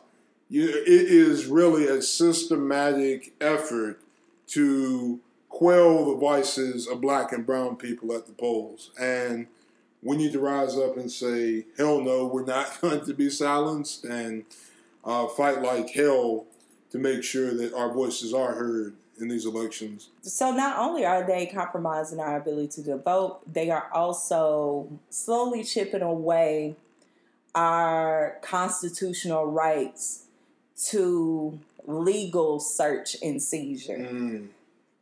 [0.50, 4.00] you, it is really a systematic effort
[4.48, 5.20] to
[5.58, 8.92] quell the voices of black and brown people at the polls.
[9.00, 9.48] And
[10.04, 14.06] we need to rise up and say, hell no, we're not going to be silenced
[14.06, 14.46] and
[15.04, 16.46] uh, fight like hell
[16.92, 20.10] to make sure that our voices are heard in these elections.
[20.22, 26.04] So not only are they compromising our ability to vote, they are also slowly chipping
[26.04, 26.76] away
[27.56, 30.26] our constitutional rights
[30.90, 33.98] to legal search and seizure.
[33.98, 34.50] Mm,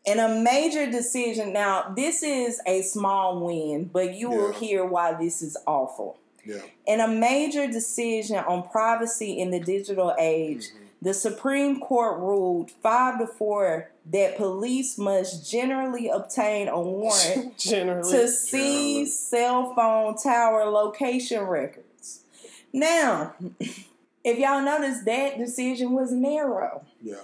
[0.05, 5.13] In a major decision, now this is a small win, but you will hear why
[5.13, 6.19] this is awful.
[6.45, 6.61] yeah.
[6.85, 10.83] In a major decision on privacy in the digital age, mm-hmm.
[11.01, 18.27] the Supreme Court ruled five to four that police must generally obtain a warrant to
[18.27, 22.21] seize cell phone tower location records.
[22.71, 26.85] Now, if y'all notice, that decision was narrow.
[27.01, 27.15] Yeah.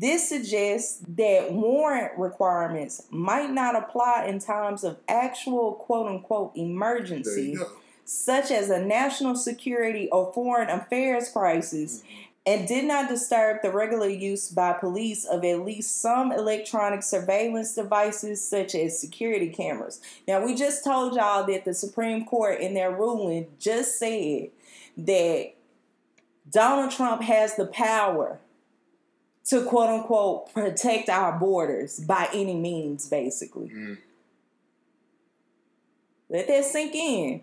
[0.00, 7.56] This suggests that warrant requirements might not apply in times of actual quote unquote emergency,
[8.04, 12.60] such as a national security or foreign affairs crisis, Mm-hmm.
[12.60, 17.74] and did not disturb the regular use by police of at least some electronic surveillance
[17.74, 20.00] devices, such as security cameras.
[20.28, 24.50] Now, we just told y'all that the Supreme Court, in their ruling, just said
[24.96, 25.54] that
[26.48, 28.38] Donald Trump has the power
[29.48, 33.68] to quote unquote protect our borders by any means, basically.
[33.68, 33.98] Mm.
[36.28, 37.42] Let that sink in.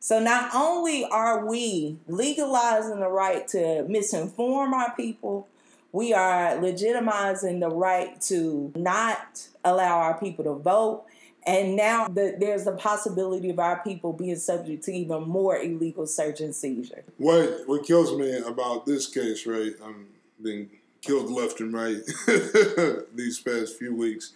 [0.00, 5.48] So not only are we legalizing the right to misinform our people,
[5.92, 11.04] we are legitimizing the right to not allow our people to vote.
[11.46, 16.06] And now the, there's the possibility of our people being subject to even more illegal
[16.06, 17.04] search and seizure.
[17.18, 19.72] What what kills me about this case, right?
[19.82, 20.08] I'm
[20.42, 22.02] being killed left and right
[23.14, 24.32] these past few weeks.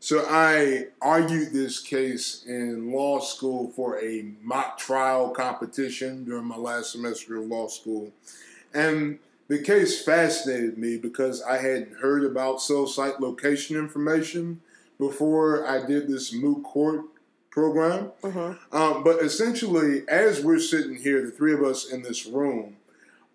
[0.00, 6.56] So I argued this case in law school for a mock trial competition during my
[6.56, 8.12] last semester of law school.
[8.72, 9.18] And
[9.48, 14.60] the case fascinated me because I hadn't heard about cell site location information
[14.98, 17.06] before I did this moot court
[17.50, 18.12] program.
[18.70, 22.76] Um, but essentially, as we're sitting here, the three of us in this room,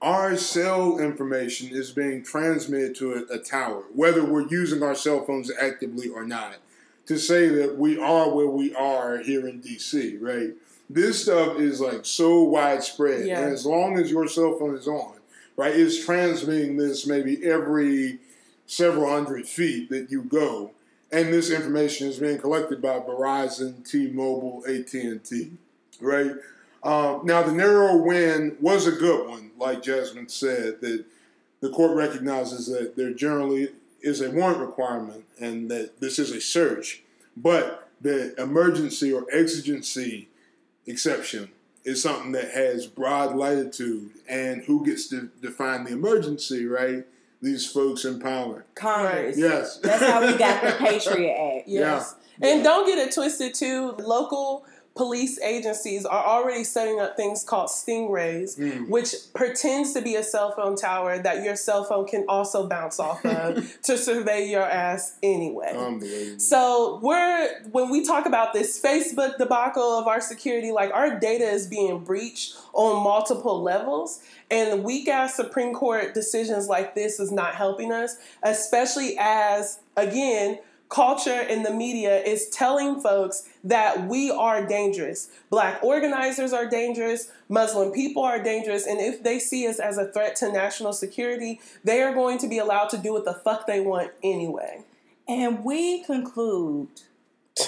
[0.03, 5.23] our cell information is being transmitted to a, a tower, whether we're using our cell
[5.25, 6.57] phones actively or not,
[7.05, 10.51] to say that we are where we are here in DC, right?
[10.89, 13.25] This stuff is like so widespread.
[13.25, 13.39] Yeah.
[13.39, 15.15] And as long as your cell phone is on,
[15.55, 18.19] right, it's transmitting this maybe every
[18.65, 20.71] several hundred feet that you go.
[21.11, 25.51] And this information is being collected by Verizon, T-Mobile, AT&T,
[26.01, 26.31] right?
[26.83, 31.05] Um, now, the narrow win was a good one, like Jasmine said, that
[31.61, 33.69] the court recognizes that there generally
[34.01, 37.03] is a warrant requirement and that this is a search,
[37.37, 40.27] but the emergency or exigency
[40.85, 41.49] exception
[41.85, 47.05] is something that has broad latitude, and who gets to define the emergency, right?
[47.41, 48.65] These folks in power.
[48.73, 49.37] Congress.
[49.37, 49.77] Yes.
[49.77, 51.67] That's how we got the Patriot Act.
[51.67, 52.15] Yes.
[52.41, 52.47] Yeah.
[52.47, 53.95] And don't get it twisted too.
[53.99, 58.89] Local police agencies are already setting up things called stingrays, Mm.
[58.89, 62.99] which pretends to be a cell phone tower that your cell phone can also bounce
[62.99, 65.73] off of to survey your ass anyway.
[66.37, 71.45] So we're when we talk about this Facebook debacle of our security, like our data
[71.45, 74.19] is being breached on multiple levels,
[74.51, 80.59] and weak ass Supreme Court decisions like this is not helping us, especially as again
[80.93, 85.29] culture and the media is telling folks that we are dangerous.
[85.49, 90.05] Black organizers are dangerous, Muslim people are dangerous, and if they see us as a
[90.05, 93.65] threat to national security, they are going to be allowed to do what the fuck
[93.65, 94.83] they want anyway.
[95.27, 96.89] And we conclude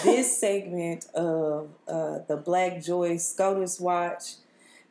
[0.04, 4.36] this segment of uh, the Black Joy SCOTUS Watch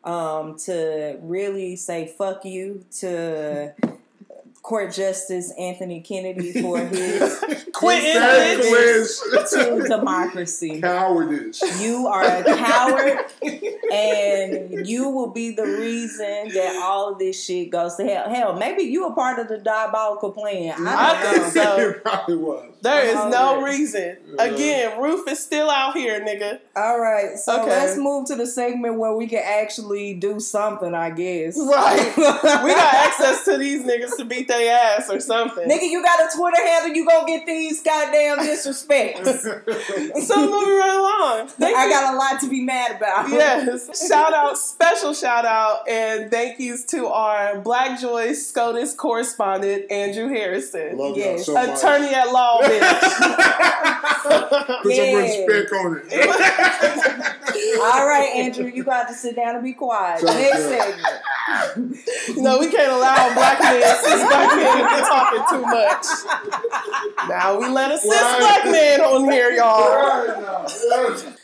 [0.02, 3.74] um, to really say fuck you to
[4.64, 7.38] Court Justice Anthony Kennedy for his
[7.74, 8.14] Quentin,
[8.56, 10.80] disservice Reckless to democracy.
[10.80, 11.60] cowardice.
[11.82, 13.18] You are a coward,
[13.92, 18.28] and you will be the reason that all of this shit goes to hell.
[18.30, 20.74] Hell, maybe you a part of the diabolical plan.
[20.86, 21.78] I I don't think so.
[21.80, 22.70] it probably was.
[22.80, 23.64] There is no Alright.
[23.78, 24.16] reason.
[24.38, 26.60] Again, Roof is still out here, nigga.
[26.76, 27.70] All right, so Okay.
[27.70, 30.94] let's move to the segment where we can actually do something.
[30.94, 31.56] I guess.
[31.58, 32.12] Right.
[32.16, 32.22] we
[32.72, 35.68] got access to these niggas to beat their ass or something.
[35.68, 39.24] Nigga, you got a Twitter handle, you gonna get these goddamn disrespects.
[40.24, 40.96] So moving right
[41.38, 41.48] along.
[41.48, 41.90] Thank I you.
[41.92, 43.28] got a lot to be mad about.
[43.28, 44.08] Yes.
[44.08, 50.28] Shout out, special shout out, and thank yous to our Black Joy SCOTUS correspondent, Andrew
[50.28, 50.96] Hairston.
[50.96, 51.46] Love Yes.
[51.46, 51.78] y'all so much.
[51.78, 52.80] Attorney at law, bitch.
[54.82, 55.12] Put Yeah.
[55.12, 57.80] some respect on it.
[57.80, 60.22] All right, Andrew, you got to sit down and be quiet.
[60.22, 62.38] Next segment.
[62.38, 66.06] no, we can't allow black men, cis black men be talking too much.
[67.28, 68.38] Now we let a cis Right.
[68.40, 69.88] black man on here, y'all.
[69.90, 70.66] Right now.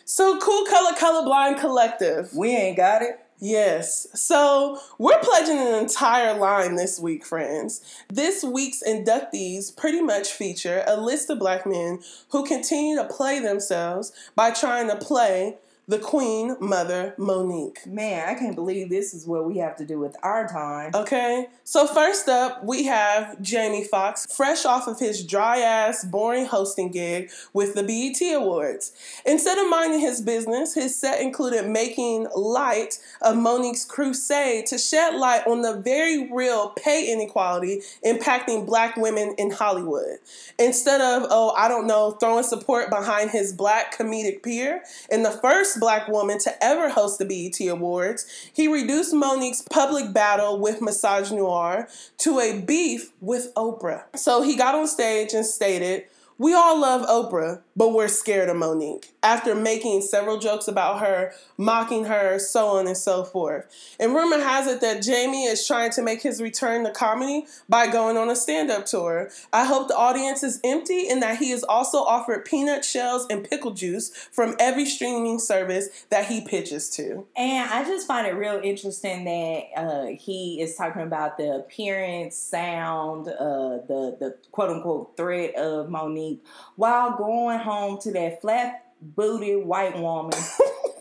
[0.05, 2.35] So, Cool Color Colorblind Collective.
[2.35, 3.19] We ain't got it.
[3.43, 4.07] Yes.
[4.15, 7.81] So we're pledging an entire line this week, friends.
[8.13, 12.01] This week's inductees pretty much feature a list of black men
[12.33, 15.57] who continue to play themselves by trying to play
[15.91, 17.85] the Queen Mother Monique.
[17.85, 20.93] Man, I can't believe this is what we have to do with our time.
[20.95, 26.47] Okay, so first up, we have Jamie Foxx, fresh off of his dry ass, boring
[26.47, 28.93] hosting gig with the BET Awards.
[29.27, 35.17] Instead of minding his business, his set included making light of Monique's crusade to shed
[35.17, 40.19] light on the very real pay inequality impacting black women in Hollywood.
[40.57, 45.33] Instead of, oh, I don't know, throwing support behind his black comedic peer in the
[45.33, 50.81] first black woman to ever host the BET Awards, he reduced Monique's public battle with
[50.81, 54.05] Massage Noir to a beef with Oprah.
[54.17, 56.05] So he got on stage and stated,
[56.39, 59.15] we all love Oprah, but we're scared of Monique.
[59.23, 63.65] After making several jokes about her, mocking her, so on and so forth.
[63.99, 67.87] And rumor has it that Jamie is trying to make his return to comedy by
[67.87, 69.31] going on a stand up tour.
[69.51, 73.49] I hope the audience is empty and that he is also offered peanut shells and
[73.49, 77.27] pickle juice from every streaming service that he pitches to.
[77.35, 82.37] And I just find it real interesting that uh, he is talking about the appearance,
[82.37, 86.45] sound, uh, the the quote unquote threat of Monique,
[86.77, 87.70] while going home
[88.01, 90.39] to that flat booted white woman.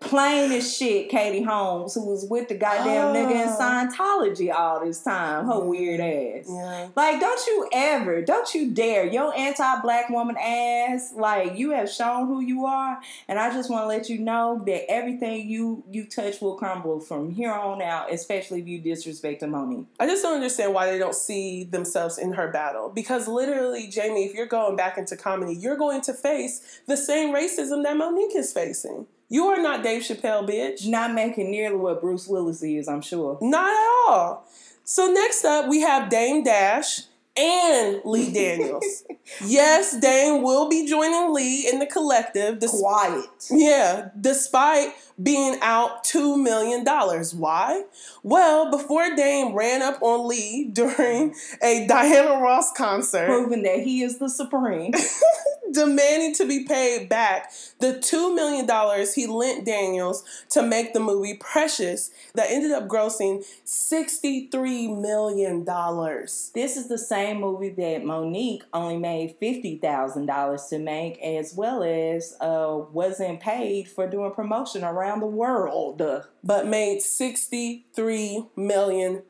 [0.00, 3.56] Plain as shit, Katie Holmes, who was with the goddamn nigga in Oh.
[3.60, 6.46] Scientology all this time, her weird ass.
[6.48, 6.88] Yeah.
[6.96, 11.12] Like, don't you ever, don't you dare, your anti-black woman ass.
[11.14, 14.62] Like, you have shown who you are, and I just want to let you know
[14.66, 19.42] that everything you you touch will crumble from here on out, especially if you disrespect
[19.42, 19.86] Monique.
[19.98, 22.88] I just don't understand why they don't see themselves in her battle.
[22.88, 27.34] Because literally, Jamie, if you're going back into comedy, you're going to face the same
[27.34, 29.06] racism that Monique is facing.
[29.32, 30.86] You are not Dave Chappelle, bitch.
[30.88, 33.38] Not making nearly what Bruce Willis is, I'm sure.
[33.40, 34.44] Not at all.
[34.84, 37.02] So next up, we have Dame Dash
[37.36, 39.04] and Lee Daniels.
[39.46, 42.58] yes, Dame will be joining Lee in the collective.
[42.58, 43.24] Quiet.
[43.50, 46.84] yeah, despite being out $2 million.
[46.84, 47.84] Why?
[48.24, 54.02] Well, before Dame ran up on Lee during a Diana Ross concert, Proving that he
[54.02, 54.92] is the supreme.
[55.72, 58.68] demanding to be paid back the $2 million
[59.14, 65.64] he lent Daniels to make the movie Precious, that ended up grossing $63 million.
[65.64, 71.54] This is the same movie that Monique only made fifty thousand dollars to make, as
[71.54, 76.02] well as uh, wasn't paid for doing promotion around the world.
[76.42, 79.22] but made $63 million.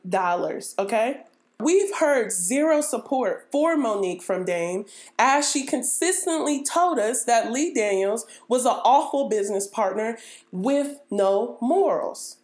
[0.79, 1.21] Okay?
[1.63, 4.85] We've heard zero support for Monique from Dame,
[5.19, 10.17] as she consistently told us that Lee Daniels was an awful business partner
[10.51, 12.37] with no morals.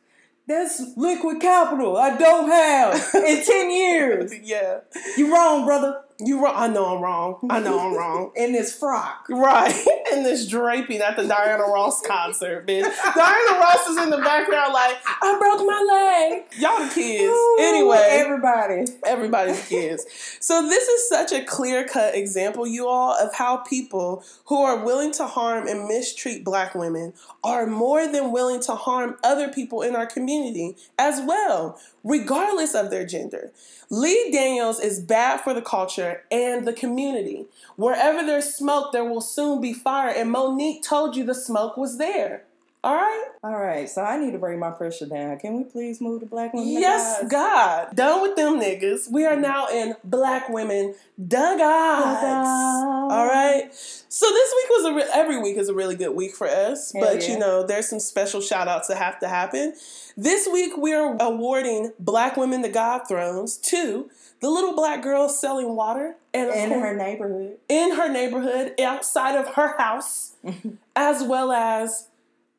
[0.47, 4.32] That's liquid capital I don't have in ten years.
[4.43, 4.80] Yeah.
[5.18, 6.01] You're wrong, brother.
[6.20, 6.53] You wrong.
[6.55, 7.38] I know I'm wrong.
[7.49, 8.32] I know I'm wrong.
[8.36, 9.28] In this frock.
[9.30, 9.74] Right.
[10.09, 12.82] And this draping at the Diana Ross concert, bitch.
[12.82, 16.43] Diana Ross is in the background like, I broke my leg.
[16.61, 17.24] Y'all the kids.
[17.26, 17.97] Ooh, Anyway.
[18.09, 18.86] everybody.
[19.05, 20.05] everybody's kids.
[20.39, 25.11] So this is such a clear-cut example, you all, of how people who are willing
[25.15, 27.11] to harm and mistreat black women
[27.43, 31.78] are more than willing to harm other people in our community as well,
[32.08, 33.51] regardless of their gender.
[33.89, 37.45] Lee Daniels is bad for the culture and the community.
[37.76, 40.10] Wherever there's smoke, there will soon be fire.
[40.10, 42.43] And Monique told you the smoke was there.
[42.84, 43.25] All right?
[43.43, 45.38] All right, so I need to bring my pressure down.
[45.39, 46.69] Can we please move to black women?
[46.69, 47.23] Yes?
[47.30, 47.95] God.
[47.95, 49.11] Done with them niggas.
[49.11, 49.41] We are mm.
[49.41, 50.95] now in Black Women.
[51.28, 53.13] Da Gods.
[53.13, 53.69] All right.
[53.73, 56.91] So this week was a re- every week is a really good week for us,
[56.93, 57.34] Hell but yeah.
[57.34, 59.73] you know there's some special shout outs that have to happen.
[60.15, 64.09] This week we're awarding Black Women the God Thrones to
[64.39, 67.57] the little black girl selling water and In her neighborhood.
[67.67, 70.36] in her neighborhood outside of her house,
[70.95, 72.07] as well as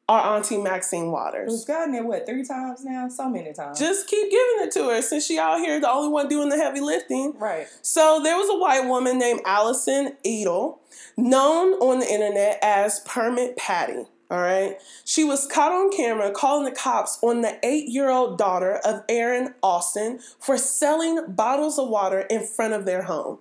[0.09, 1.51] our auntie Maxine Waters.
[1.51, 3.09] Who's gotten it what three times now?
[3.09, 3.79] So many times.
[3.79, 6.57] Just keep giving it to her since she out here the only one doing the
[6.57, 7.35] heavy lifting.
[7.39, 7.67] right.
[7.83, 10.79] So there was a white woman named Alison Ettel,
[11.17, 14.07] known on the internet as Permit Patty.
[14.31, 14.77] All right.
[15.05, 19.03] She was caught on camera calling the cops on the eight year old daughter of
[19.09, 23.39] Erin Austin for selling bottles of water in front of their home.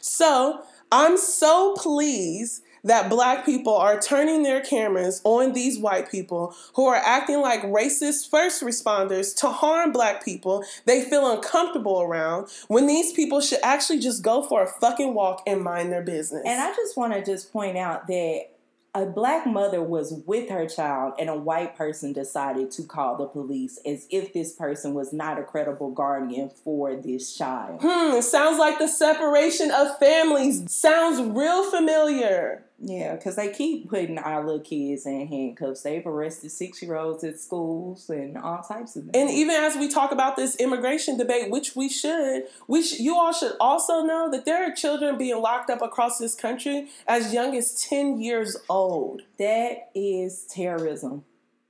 [0.00, 6.54] So I'm so pleased that black people are turning their cameras on these white people
[6.74, 12.48] who are acting like racist first responders to harm black people they feel uncomfortable around
[12.68, 16.42] when these people should actually just go for a fucking walk and mind their business.
[16.44, 18.46] And I just want to just point out that
[18.94, 23.26] a black mother was with her child and a white person decided to call the
[23.26, 27.80] police as if this person was not a credible guardian for this child.
[27.82, 30.72] Hmm, sounds like the separation of families.
[30.72, 32.64] Sounds real familiar.
[32.80, 35.82] Yeah, because they keep putting our little kids in handcuffs.
[35.82, 39.16] They've arrested six year olds at schools and all types of things.
[39.16, 43.16] And even as we talk about this immigration debate, which we should, we sh- you
[43.16, 47.32] all should also know that there are children being locked up across this country as
[47.34, 49.22] young as 10 years old.
[49.38, 51.24] that is terrorism.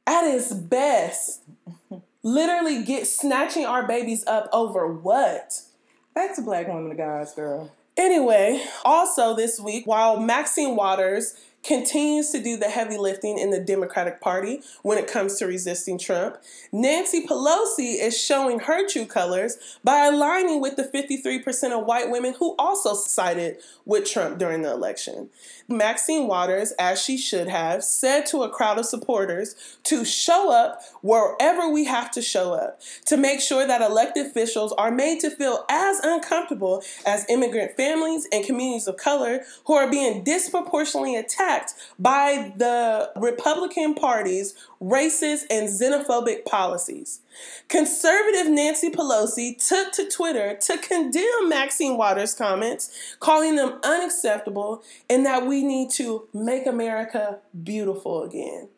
[0.06, 1.42] At its best,
[2.22, 5.62] literally get snatching our babies up over what?
[6.14, 7.70] Back to black women, guys, girl.
[7.98, 13.60] Anyway, also this week, while Maxine Waters continues to do the heavy lifting in the
[13.60, 16.38] Democratic Party when it comes to resisting Trump,
[16.72, 22.34] Nancy Pelosi is showing her true colors by aligning with the 53% of white women
[22.38, 25.28] who also sided with Trump during the election.
[25.68, 29.54] Maxine Waters, as she should have, said to a crowd of supporters
[29.84, 34.72] to show up wherever we have to show up, to make sure that elected officials
[34.74, 39.90] are made to feel as uncomfortable as immigrant families and communities of color who are
[39.90, 41.47] being disproportionately attacked
[41.98, 47.20] by the Republican Party's racist and xenophobic policies.
[47.68, 55.24] Conservative Nancy Pelosi took to Twitter to condemn Maxine Waters' comments, calling them unacceptable and
[55.26, 58.68] that we need to make America beautiful again.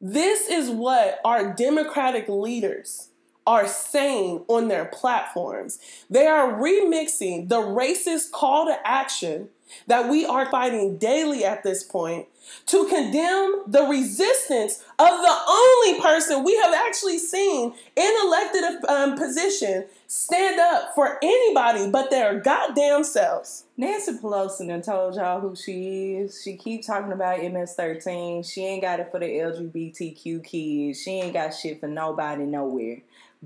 [0.00, 3.08] This is what our Democratic leaders
[3.46, 5.78] are saying on their platforms.
[6.08, 9.48] They are remixing the racist call to action
[9.86, 12.26] that we are fighting daily at this point
[12.66, 19.16] to condemn the resistance of the only person we have actually seen in elected um,
[19.16, 23.64] position stand up for anybody but their goddamn selves.
[23.76, 26.40] Nancy Pelosi done told y'all who she is.
[26.42, 28.48] She keep talking about MS-13.
[28.48, 31.02] She ain't got it for the LGBTQ kids.
[31.02, 32.98] She ain't got shit for nobody nowhere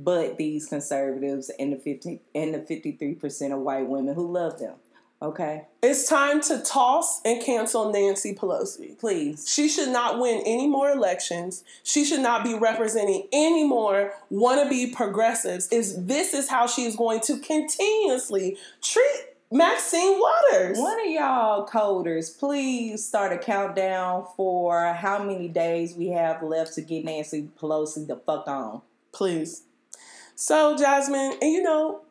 [0.04, 4.74] but these conservatives and the 50 and the 53% of white women who love them.
[5.20, 5.66] Okay?
[5.82, 8.96] It's time to toss and cancel Nancy Pelosi.
[8.98, 9.52] Please.
[9.52, 11.64] She should not win any more elections.
[11.82, 15.68] She should not be representing any more wannabe progressives.
[15.72, 20.78] Is this is how she is going to continuously treat Maxine Waters?
[20.78, 26.74] One of y'all coders, please start a countdown for how many days we have left
[26.74, 28.82] to get Nancy Pelosi the fuck on.
[29.10, 29.62] Please.
[30.40, 32.02] So, Jasmine, and you know,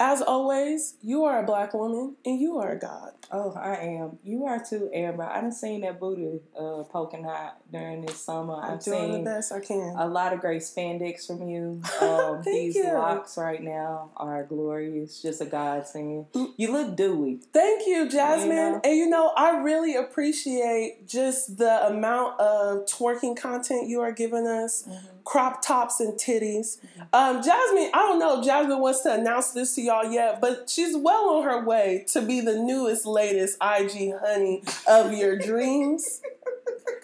[0.00, 3.17] as always, you are a black woman and you are a god.
[3.30, 4.18] Oh, I am.
[4.24, 5.24] You are too, Amber.
[5.24, 8.54] I done seen that booty uh, poking out during this summer.
[8.54, 9.94] I'm I've doing seen the best I can.
[9.98, 11.82] a lot of great spandex from you.
[12.00, 12.84] Um, these you.
[12.84, 15.20] locks right now are glorious.
[15.20, 16.26] Just a godsend.
[16.56, 17.40] You look dewy.
[17.52, 18.50] Thank you, Jasmine.
[18.50, 18.80] You know?
[18.84, 24.46] And you know, I really appreciate just the amount of twerking content you are giving
[24.46, 24.88] us,
[25.24, 26.78] crop tops and titties.
[27.12, 30.70] Um, Jasmine, I don't know if Jasmine wants to announce this to y'all yet, but
[30.70, 36.20] she's well on her way to be the newest, latest IG honey of your dreams.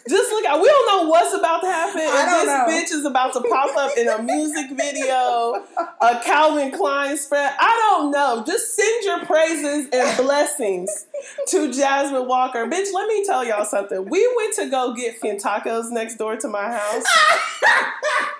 [0.08, 2.00] Just look at we don't know what's about to happen.
[2.02, 2.96] I and don't this know.
[2.96, 5.64] bitch is about to pop up in a music video,
[6.00, 7.54] a Calvin Klein spread.
[7.58, 8.44] I don't know.
[8.46, 11.06] Just send your praises and blessings
[11.48, 12.66] to Jasmine Walker.
[12.66, 14.04] Bitch, let me tell y'all something.
[14.08, 17.04] We went to go get fin tacos next door to my house.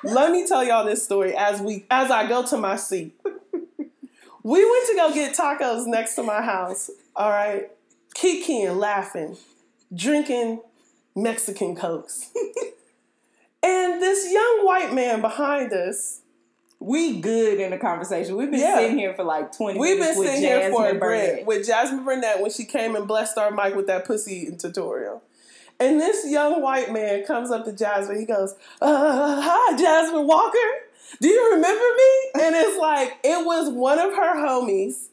[0.05, 3.19] let me tell y'all this story as we as I go to my seat.
[4.43, 6.91] We went to go get tacos next to my house.
[7.17, 7.71] All right.
[8.17, 9.37] Kikiing, laughing,
[9.95, 10.61] drinking
[11.17, 12.31] Mexican Cokes.
[13.63, 16.21] and this young white man behind us,
[16.81, 18.37] We good in the conversation.
[18.37, 18.77] We've been Yeah.
[18.77, 22.41] sitting here for like 20 we've been sitting here for a break with Jasmine Burnett
[22.43, 25.23] when she came and blessed our mic with that pussy eating tutorial.
[25.81, 28.19] And this young white man comes up to Jasmine.
[28.19, 30.59] He goes, uh, Hi, Jasmine Walker.
[31.23, 32.43] Do you remember me?
[32.45, 35.09] And it's like, it was one of her homies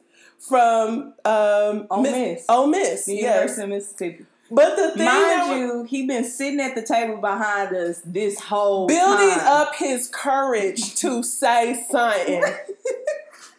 [0.48, 2.46] from um, Ole Miss- Miss.
[2.50, 3.24] Ole Miss, The yes.
[3.58, 4.26] University of Mississippi.
[4.54, 8.86] But the thing Mind you, he been sitting at the table behind us this whole
[8.86, 9.40] building time.
[9.48, 12.44] up his courage to say something.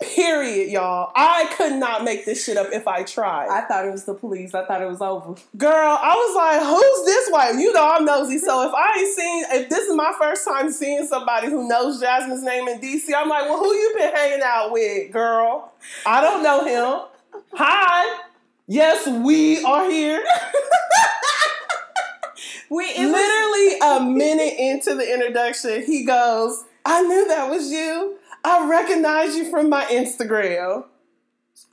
[0.02, 1.12] Period, y'all.
[1.14, 3.48] I could not make this shit up if I tried.
[3.48, 4.54] I thought it was the police.
[4.54, 5.34] I thought it was over.
[5.56, 7.54] Girl, I was like, who's this white?
[7.58, 8.38] You know I'm nosy.
[8.38, 12.00] So if I ain't seen, if this is my first time seeing somebody who knows
[12.00, 15.72] Jasmine's name in DC, I'm like, well, who you been hanging out with, girl?
[16.04, 17.42] I don't know him.
[17.54, 18.20] Hi.
[18.66, 20.24] Yes, we are here.
[22.72, 28.16] We was, Literally a minute into the introduction, he goes, I knew that was you.
[28.44, 30.84] I recognize you from my Instagram.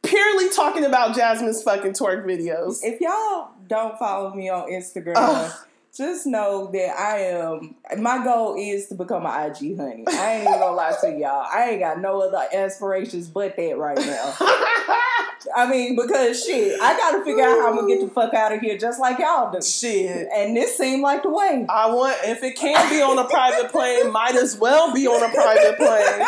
[0.04, 2.80] Purely talking about Jasmine's fucking twerk videos.
[2.84, 5.52] if y'all don't follow me on Instagram, Ugh.
[5.96, 7.76] just know that I am.
[8.02, 10.06] My goal is to become an IG honey.
[10.08, 11.46] I ain't even gonna lie to y'all.
[11.52, 14.36] I ain't got no other aspirations but that right now.
[15.56, 18.54] I mean, because shit, I gotta figure out how I'm gonna get the fuck out
[18.54, 19.62] of here just like y'all do.
[19.62, 20.28] Shit.
[20.36, 21.66] And this seemed like the way.
[21.70, 25.24] I want if it can't be on a private plane, might as well be on
[25.24, 26.28] a private plane.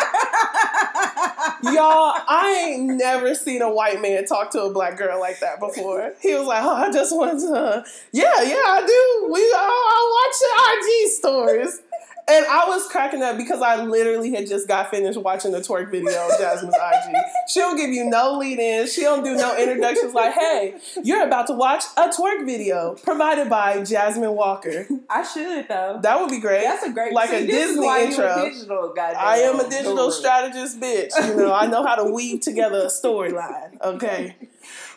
[1.74, 5.60] Y'all, I ain't never seen a white man talk to a black girl like that
[5.60, 6.14] before.
[6.20, 9.32] He was like, "Oh, I just wanted to, yeah, yeah, I do.
[9.32, 11.82] We, I, I watch the IG stories."
[12.28, 15.90] And I was cracking up because I literally had just got finished watching the twerk
[15.90, 17.16] video of Jasmine's IG.
[17.48, 18.86] She don't give you no lead in.
[18.86, 23.50] She don't do no introductions like, hey, you're about to watch a twerk video provided
[23.50, 24.86] by Jasmine Walker.
[25.10, 25.98] I should though.
[26.00, 26.62] That would be great.
[26.62, 28.24] That's a great like see, a Disney intro.
[28.24, 31.10] A digital I am a digital strategist, bitch.
[31.28, 33.80] You know, I know how to weave together a storyline.
[33.80, 34.36] Okay.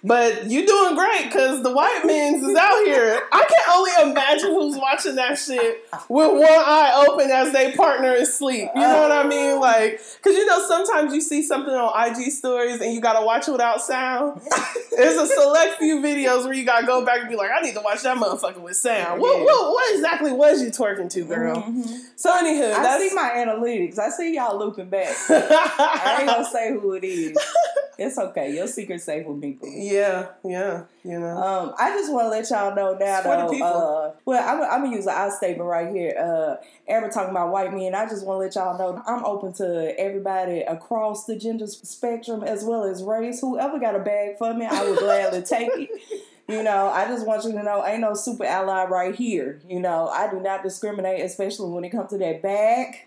[0.06, 3.20] But you doing great because the white men's is out here.
[3.32, 8.12] I can only imagine who's watching that shit with one eye open as they partner
[8.14, 8.70] is sleep.
[8.76, 9.60] You know what I mean?
[9.60, 13.48] Like, because you know, sometimes you see something on IG stories and you gotta watch
[13.48, 14.42] it without sound.
[14.96, 17.74] There's a select few videos where you gotta go back and be like, I need
[17.74, 19.20] to watch that motherfucker with sound.
[19.20, 21.64] What, what, what exactly was you twerking to, girl?
[21.64, 22.02] Mhm.
[22.16, 23.10] So, anywho, I that's.
[23.10, 23.98] see my analytics.
[23.98, 25.16] I see y'all looping back.
[25.30, 27.36] I ain't gonna say who it is.
[27.98, 28.54] It's okay.
[28.54, 29.54] Your secret's safe with me.
[29.54, 29.68] boo.
[29.70, 31.38] Yeah, yeah, you know.
[31.38, 33.66] Um, I just want to let y'all know now, For the though.
[33.66, 36.16] Uh, well, I'm, I'm gonna use an I statement right here.
[36.18, 37.96] Uh, Amber talking about white men.
[37.96, 42.44] I just want to let y'all know I'm open to everybody across the gender spectrum
[42.44, 43.42] as well as race.
[43.42, 45.90] Whoever got a bag for me, I would gladly take it.
[46.48, 49.60] You know, I just want you to know, ain't no super ally right here.
[49.68, 52.98] You know, I do not discriminate, especially when it comes to that bag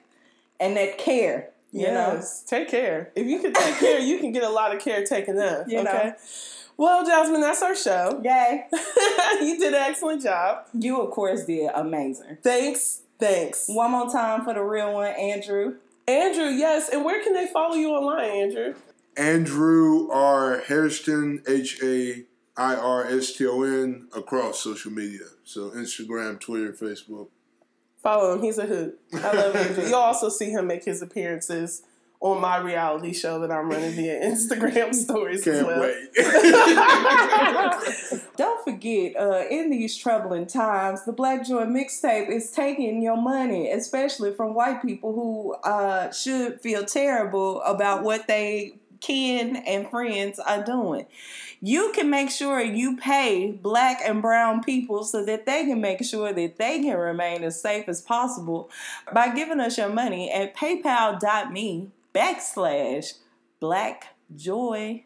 [0.59, 1.51] and that care.
[1.71, 3.13] You know, yes, take care.
[3.15, 5.67] If you can take care, you can get a lot of care taken up.
[5.69, 5.91] You know.
[5.91, 6.13] okay.
[6.77, 8.21] Well, Jasmine, that's our show.
[8.25, 8.67] yay!
[9.43, 10.65] you did an excellent job.
[10.73, 12.39] You of course did amazing.
[12.43, 13.03] Thanks.
[13.19, 13.67] Thanks.
[13.69, 15.77] One more time for the real one, Andrew.
[16.07, 16.89] Andrew, yes.
[16.89, 18.75] And where can they follow you online, Andrew?
[19.17, 20.63] Andrew R.
[20.69, 22.25] Hairston, H A
[22.57, 25.27] I R S T O N, across social media.
[25.45, 27.29] So Instagram, Twitter, Facebook.
[28.03, 28.43] Follow him.
[28.43, 28.99] He's a hoot.
[29.13, 29.85] I love Andrew.
[29.85, 31.83] You'll also see him make his appearances
[32.21, 35.81] on my reality show that I'm running via Instagram stories as Can't well.
[35.81, 36.09] wait.
[38.37, 43.71] Don't forget, uh, in these troubling times, the Black Joy mixtape is taking your money,
[43.71, 50.39] especially from white people who uh, should feel terrible about what they kin and friends
[50.39, 51.07] are doing.
[51.61, 56.05] You can make sure you pay black and brown people so that they can make
[56.05, 58.71] sure that they can remain as safe as possible
[59.13, 63.15] by giving us your money at paypal.me backslash
[63.61, 65.05] black joy.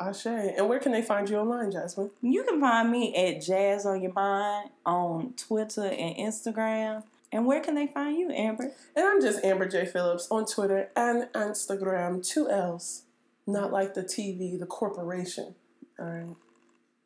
[0.00, 0.26] Ashe.
[0.26, 2.10] And where can they find you online, Jasmine?
[2.22, 7.02] You can find me at Jazz on Your Mind on Twitter and Instagram.
[7.32, 8.72] And where can they find you, Amber?
[8.96, 9.84] And I'm just Amber J.
[9.86, 13.02] Phillips on Twitter and Instagram, two L's.
[13.48, 15.54] Not like the TV, the corporation.
[15.98, 16.36] All right.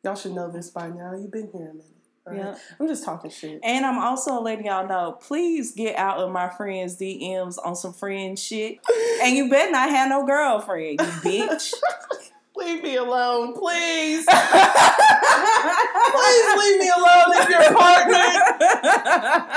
[0.03, 1.13] Y'all should know this by now.
[1.15, 1.85] You've been here a minute.
[2.27, 2.37] right?
[2.37, 2.55] Yeah.
[2.79, 3.61] I'm just talking shit.
[3.63, 7.93] And I'm also letting y'all know, please get out of my friends' DMs on some
[7.93, 8.79] friend shit.
[9.21, 11.73] And you better not have no girlfriend, you bitch.
[12.63, 14.25] Leave me alone, please.
[14.29, 14.37] please
[16.57, 18.41] leave me alone if you're partnered.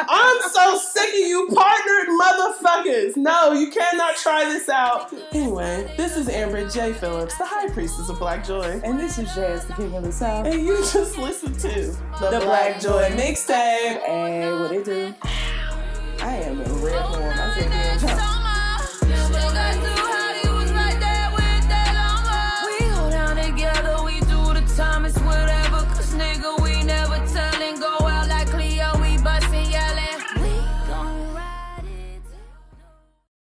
[0.08, 3.16] I'm so sick of you partnered motherfuckers.
[3.16, 5.14] No, you cannot try this out.
[5.32, 6.92] Anyway, this is Amber J.
[6.94, 8.80] Phillips, the High Priestess of Black Joy.
[8.82, 10.46] and this is Jazz, the King of the South.
[10.46, 14.08] And you just listened to the, The Black Black Joy mixtape.
[14.08, 15.14] And what it do?
[16.20, 17.22] I am in red form.
[17.22, 18.25] I said, damn,